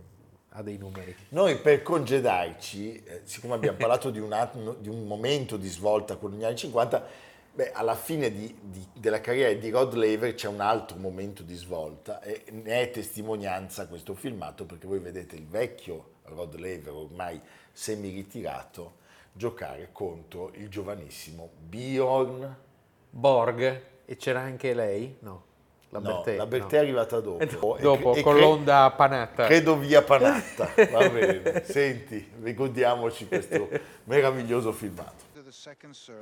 ha 0.51 0.61
dei 0.61 0.77
numeri. 0.77 1.13
Noi 1.29 1.57
per 1.57 1.81
congedarci, 1.81 3.03
eh, 3.03 3.21
siccome 3.25 3.55
abbiamo 3.55 3.75
parlato 3.75 4.09
di 4.09 4.19
un, 4.19 4.75
di 4.79 4.87
un 4.87 5.05
momento 5.05 5.57
di 5.57 5.67
svolta 5.67 6.15
con 6.15 6.31
gli 6.31 6.45
anni 6.45 6.55
50, 6.55 7.31
beh, 7.53 7.71
alla 7.71 7.95
fine 7.95 8.31
di- 8.31 8.55
di- 8.61 8.87
della 8.93 9.21
carriera 9.21 9.53
di 9.53 9.69
Rod 9.69 9.93
Laver 9.93 10.33
c'è 10.33 10.47
un 10.47 10.59
altro 10.61 10.97
momento 10.97 11.43
di 11.43 11.55
svolta 11.55 12.21
e 12.21 12.43
ne 12.51 12.81
è 12.81 12.89
testimonianza 12.91 13.87
questo 13.87 14.13
filmato 14.15 14.65
perché 14.65 14.87
voi 14.87 14.99
vedete 14.99 15.35
il 15.35 15.45
vecchio 15.47 16.11
Rod 16.23 16.55
Laver 16.55 16.93
ormai 16.93 17.39
semi-ritirato 17.71 18.95
giocare 19.33 19.89
contro 19.91 20.51
il 20.55 20.69
giovanissimo 20.69 21.49
Bjorn. 21.59 22.55
Borg, 23.09 23.81
e 24.05 24.15
c'era 24.17 24.39
anche 24.41 24.73
lei? 24.73 25.15
No, 25.19 25.43
la 25.89 25.99
No, 25.99 26.15
Bertè. 26.15 26.35
la 26.35 26.45
Bertè 26.47 26.75
no. 26.75 26.81
è 26.81 26.83
arrivata 26.83 27.19
dopo. 27.19 27.39
E- 27.77 27.81
Dopo, 27.81 28.15
e 28.15 28.21
con 28.21 28.33
cre- 28.33 28.41
l'onda 28.41 28.91
panata. 28.95 29.45
Credo 29.45 29.77
via 29.77 30.01
Panatta, 30.01 30.69
va 30.91 31.09
bene. 31.09 31.63
Senti, 31.63 32.31
ricordiamoci 32.41 33.27
questo 33.27 33.69
meraviglioso 34.05 34.71
filmato. 34.71 35.22
Second 35.53 35.95
serve. 35.95 36.17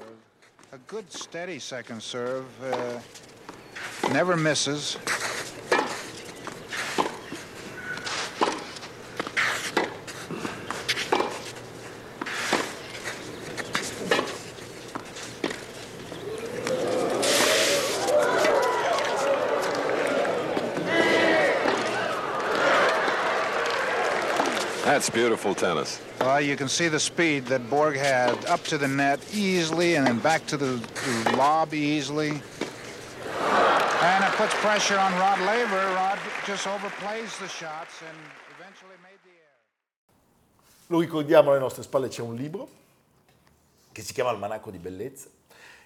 A 0.73 0.77
good 0.87 1.09
steady 1.09 1.57
second 1.57 2.03
serve. 2.03 2.45
Uh, 2.61 2.99
never 4.11 4.35
misses. 4.35 4.97
That's 25.01 25.09
beautiful 25.09 25.55
tennis. 25.55 25.99
Well, 26.19 26.39
you 26.39 26.55
can 26.55 26.69
see 26.69 26.87
the 26.87 26.99
speed 26.99 27.47
that 27.47 27.67
Borg 27.71 27.95
had 27.95 28.45
up 28.45 28.63
to 28.65 28.77
the 28.77 28.87
net 28.87 29.19
easily 29.33 29.95
and 29.95 30.05
then 30.05 30.19
back 30.19 30.45
to 30.45 30.57
the, 30.57 30.79
the 31.25 31.35
lob 31.35 31.73
easily. 31.73 32.29
And 32.29 34.23
it 34.23 34.31
puts 34.37 34.53
pressure 34.61 34.99
on 34.99 35.11
Rod 35.13 35.39
Laver. 35.39 35.95
Rod 35.95 36.19
just 36.45 36.67
overplays 36.67 37.35
the 37.39 37.47
shots 37.47 38.03
and 38.07 38.15
eventually 38.55 38.93
made 39.01 39.17
the 39.23 39.31
error. 39.31 39.57
Lo 40.89 40.99
ricordiamo 40.99 41.49
alle 41.49 41.59
nostre 41.59 41.81
spalle 41.81 42.07
c'è 42.07 42.21
un 42.21 42.35
libro 42.35 42.69
che 43.91 44.03
si 44.03 44.13
chiama 44.13 44.29
Almanacco 44.29 44.69
di 44.69 44.77
Bellezza 44.77 45.29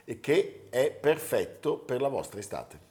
e 0.04 0.20
che 0.20 0.68
è 0.70 0.92
perfetto 0.92 1.78
per 1.78 2.02
la 2.02 2.10
vostra 2.10 2.42
estate. 2.42 2.85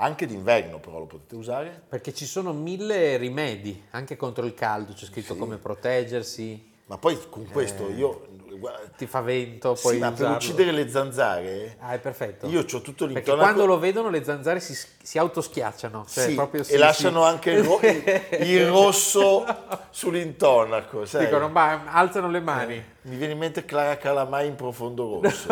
Anche 0.00 0.26
d'inverno 0.26 0.78
però 0.78 0.98
lo 0.98 1.06
potete 1.06 1.34
usare. 1.34 1.82
Perché 1.88 2.14
ci 2.14 2.24
sono 2.24 2.52
mille 2.52 3.16
rimedi, 3.16 3.82
anche 3.90 4.16
contro 4.16 4.46
il 4.46 4.54
caldo, 4.54 4.92
c'è 4.92 5.06
scritto 5.06 5.34
come 5.36 5.56
proteggersi, 5.56 6.70
Ma 6.86 6.98
poi 6.98 7.18
con 7.28 7.46
questo 7.46 7.90
io... 7.90 8.26
guarda, 8.58 8.88
ti 8.96 9.06
fa 9.06 9.20
vento, 9.20 9.74
sì, 9.74 9.82
puoi 9.82 9.98
ma 9.98 10.10
per 10.12 10.30
uccidere 10.30 10.70
le 10.72 10.88
zanzare 10.88 11.76
Ah, 11.80 11.92
è 11.92 11.98
perfetto. 11.98 12.46
io 12.48 12.60
ho 12.60 12.64
tutto 12.64 13.06
Perché 13.06 13.06
l'intonaco... 13.14 13.42
quando 13.42 13.66
lo 13.66 13.78
vedono 13.78 14.10
le 14.10 14.22
zanzare 14.24 14.60
si, 14.60 14.76
si 15.02 15.18
autoschiacciano. 15.18 16.04
Cioè 16.08 16.24
Sì, 16.28 16.34
proprio 16.34 16.60
e 16.60 16.64
si- 16.64 16.76
lasciano 16.76 17.22
si- 17.22 17.28
anche 17.28 17.50
il, 17.52 17.62
ro- 17.64 17.80
il 17.82 18.66
rosso 18.70 19.44
sull'intonaco. 19.90 21.04
sai? 21.04 21.24
Dicono, 21.26 21.48
ma 21.48 21.84
alzano 21.86 22.28
le 22.30 22.40
mani. 22.40 22.84
Mi 23.02 23.16
viene 23.16 23.32
in 23.32 23.38
mente 23.38 23.64
Clara 23.64 23.96
Calamai 23.96 24.46
in 24.46 24.54
profondo 24.54 25.20
rosso, 25.22 25.48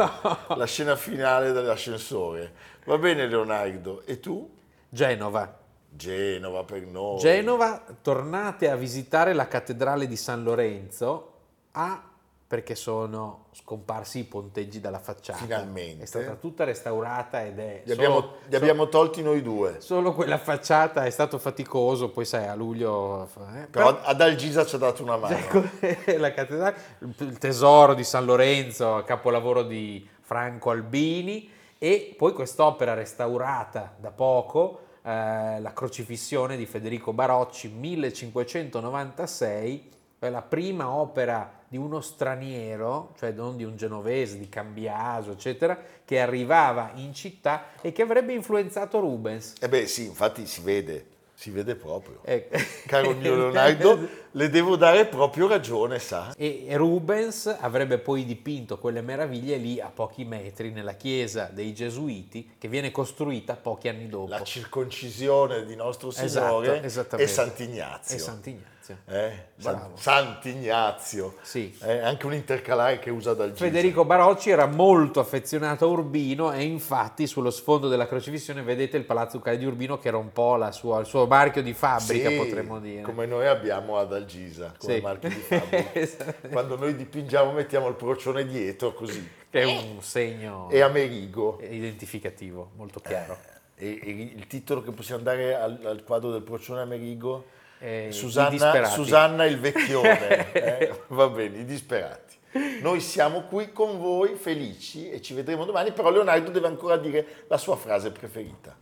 la 0.54 0.64
scena 0.66 0.96
finale 0.96 1.52
dell'ascensore. 1.52 2.52
Va 2.84 2.98
bene 2.98 3.26
Leonardo, 3.26 4.02
e 4.06 4.20
tu? 4.20 4.48
Genova. 4.88 5.58
Genova 5.88 6.62
per 6.64 6.82
noi. 6.82 7.18
Genova, 7.18 7.82
tornate 8.02 8.68
a 8.70 8.76
visitare 8.76 9.32
la 9.32 9.48
cattedrale 9.48 10.06
di 10.06 10.16
San 10.16 10.42
Lorenzo, 10.42 11.32
A, 11.72 12.02
perché 12.46 12.76
sono 12.76 13.46
scomparsi 13.52 14.20
i 14.20 14.24
ponteggi 14.24 14.80
dalla 14.80 15.00
facciata. 15.00 15.38
Finalmente. 15.38 16.04
È 16.04 16.06
stata 16.06 16.36
tutta 16.36 16.62
restaurata 16.62 17.44
ed 17.44 17.58
è... 17.58 17.82
Li 17.84 17.90
abbiamo, 17.90 18.20
solo- 18.20 18.36
li 18.46 18.54
abbiamo 18.54 18.88
tolti 18.88 19.20
noi 19.20 19.42
due. 19.42 19.80
Solo 19.80 20.14
quella 20.14 20.38
facciata 20.38 21.04
è 21.04 21.10
stato 21.10 21.38
faticoso, 21.38 22.10
poi 22.10 22.24
sai, 22.24 22.46
a 22.46 22.54
luglio... 22.54 23.28
eh, 23.54 23.66
Però 23.68 23.98
ad 24.00 24.20
Algisa 24.20 24.64
ci 24.64 24.76
ha 24.76 24.78
dato 24.78 25.02
una 25.02 25.16
mano. 25.16 25.36
Ecco, 25.36 25.64
la 26.18 26.32
cattedrale, 26.32 26.76
il 27.00 27.36
tesoro 27.38 27.94
di 27.94 28.04
San 28.04 28.24
Lorenzo, 28.24 29.02
capolavoro 29.04 29.64
di 29.64 30.08
Franco 30.20 30.70
Albini 30.70 31.50
e 31.78 32.14
poi 32.16 32.32
quest'opera 32.32 32.94
restaurata 32.94 33.92
da 33.98 34.12
poco, 34.12 34.82
eh, 35.02 35.58
la 35.60 35.72
crocifissione 35.74 36.56
di 36.56 36.66
Federico 36.66 37.12
Barocci, 37.12 37.66
1596, 37.70 39.94
è 40.26 40.30
la 40.30 40.42
prima 40.42 40.90
opera 40.90 41.52
di 41.68 41.76
uno 41.76 42.00
straniero, 42.00 43.12
cioè 43.18 43.32
non 43.32 43.56
di 43.56 43.64
un 43.64 43.76
genovese, 43.76 44.38
di 44.38 44.48
Cambiaso, 44.48 45.32
eccetera, 45.32 45.78
che 46.04 46.20
arrivava 46.20 46.92
in 46.94 47.12
città 47.14 47.66
e 47.80 47.92
che 47.92 48.02
avrebbe 48.02 48.32
influenzato 48.32 49.00
Rubens. 49.00 49.54
E 49.60 49.68
beh 49.68 49.86
sì, 49.86 50.04
infatti 50.06 50.46
si 50.46 50.60
vede, 50.60 51.06
si 51.34 51.50
vede 51.50 51.74
proprio. 51.74 52.20
Ecco. 52.22 52.56
Caro 52.86 53.10
mio 53.14 53.34
Leonardo, 53.50 53.98
le 54.30 54.48
devo 54.48 54.76
dare 54.76 55.06
proprio 55.06 55.48
ragione, 55.48 55.98
sa? 55.98 56.32
E 56.36 56.66
Rubens 56.76 57.46
avrebbe 57.58 57.98
poi 57.98 58.24
dipinto 58.24 58.78
quelle 58.78 59.00
meraviglie 59.02 59.56
lì 59.56 59.80
a 59.80 59.90
pochi 59.92 60.24
metri 60.24 60.70
nella 60.70 60.94
chiesa 60.94 61.50
dei 61.52 61.74
Gesuiti 61.74 62.54
che 62.58 62.68
viene 62.68 62.92
costruita 62.92 63.56
pochi 63.56 63.88
anni 63.88 64.08
dopo. 64.08 64.30
La 64.30 64.44
circoncisione 64.44 65.64
di 65.66 65.74
nostro 65.74 66.10
Esatto, 66.10 66.28
Signore 66.28 66.82
esattamente. 66.84 67.30
e 67.32 67.34
Sant'Ignazio. 67.34 68.14
E 68.14 68.18
Sant'Ignazio. 68.20 68.74
Eh? 69.06 69.32
San- 69.56 69.74
Bravo. 69.74 69.96
Sant'Ignazio. 69.96 71.36
Sì. 71.42 71.76
Eh, 71.82 71.98
anche 71.98 72.26
un 72.26 72.34
intercalare 72.34 72.98
che 72.98 73.10
usa 73.10 73.34
dal 73.34 73.56
Federico 73.56 74.04
Barocci 74.04 74.50
era 74.50 74.66
molto 74.66 75.20
affezionato 75.20 75.84
a 75.84 75.88
Urbino 75.88 76.52
e 76.52 76.62
infatti 76.62 77.26
sullo 77.26 77.50
sfondo 77.50 77.88
della 77.88 78.06
crocifissione 78.06 78.62
vedete 78.62 78.96
il 78.96 79.04
Palazzo 79.04 79.38
Ducale 79.38 79.58
di 79.58 79.64
Urbino 79.64 79.98
che 79.98 80.08
era 80.08 80.16
un 80.16 80.32
po' 80.32 80.56
la 80.56 80.72
sua- 80.72 81.00
il 81.00 81.06
suo 81.06 81.26
marchio 81.26 81.62
di 81.62 81.72
fabbrica 81.74 82.28
Sì, 82.28 82.36
potremmo 82.36 82.78
dire. 82.80 83.02
Come 83.02 83.26
noi 83.26 83.46
abbiamo 83.46 83.98
ad 83.98 84.12
Algisa, 84.12 84.74
come 84.78 84.94
Sì. 84.96 85.00
marchio 85.00 85.28
di 85.28 85.34
fabbrica. 85.40 85.94
Esatto. 85.94 86.48
Quando 86.48 86.76
noi 86.76 86.94
dipingiamo 86.96 87.52
mettiamo 87.52 87.88
il 87.88 87.94
procione 87.94 88.46
dietro 88.46 88.92
così. 88.94 89.28
che 89.50 89.60
è 89.60 89.64
un 89.64 90.00
segno 90.02 90.68
e 90.70 90.80
Amerigo. 90.80 91.58
identificativo 91.68 92.70
molto 92.76 93.00
chiaro. 93.00 93.36
E, 93.78 93.98
e 94.02 94.10
il 94.34 94.46
titolo 94.46 94.82
che 94.82 94.90
possiamo 94.90 95.22
dare 95.22 95.54
al, 95.54 95.78
al 95.84 96.02
quadro 96.04 96.30
del 96.30 96.42
procione 96.42 96.80
Amerigo? 96.80 97.44
Eh, 97.78 98.08
Susanna. 98.10 98.84
Susanna 98.86 99.44
il 99.44 99.58
vecchione. 99.58 100.52
eh? 100.52 101.02
Va 101.08 101.28
bene, 101.28 101.58
i 101.58 101.64
disperati. 101.64 102.34
Noi 102.80 103.00
siamo 103.00 103.42
qui 103.42 103.72
con 103.72 103.98
voi, 103.98 104.34
felici, 104.34 105.10
e 105.10 105.20
ci 105.20 105.34
vedremo 105.34 105.64
domani, 105.64 105.92
però 105.92 106.10
Leonardo 106.10 106.50
deve 106.50 106.68
ancora 106.68 106.96
dire 106.96 107.44
la 107.48 107.58
sua 107.58 107.76
frase 107.76 108.10
preferita. 108.10 108.74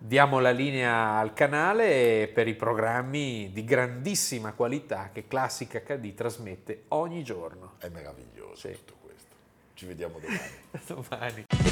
Diamo 0.00 0.38
la 0.38 0.50
linea 0.50 1.18
al 1.18 1.34
canale 1.34 2.30
per 2.32 2.46
i 2.46 2.54
programmi 2.54 3.50
di 3.52 3.64
grandissima 3.64 4.52
qualità 4.52 5.10
che 5.12 5.26
Classica 5.26 5.80
HD 5.80 6.14
trasmette 6.14 6.84
ogni 6.88 7.24
giorno. 7.24 7.74
È 7.78 7.88
meraviglioso 7.88 8.68
tutto 8.68 8.94
questo. 9.02 9.34
Ci 9.74 9.86
vediamo 9.86 10.20
domani. 10.20 10.48
Domani. 10.86 11.46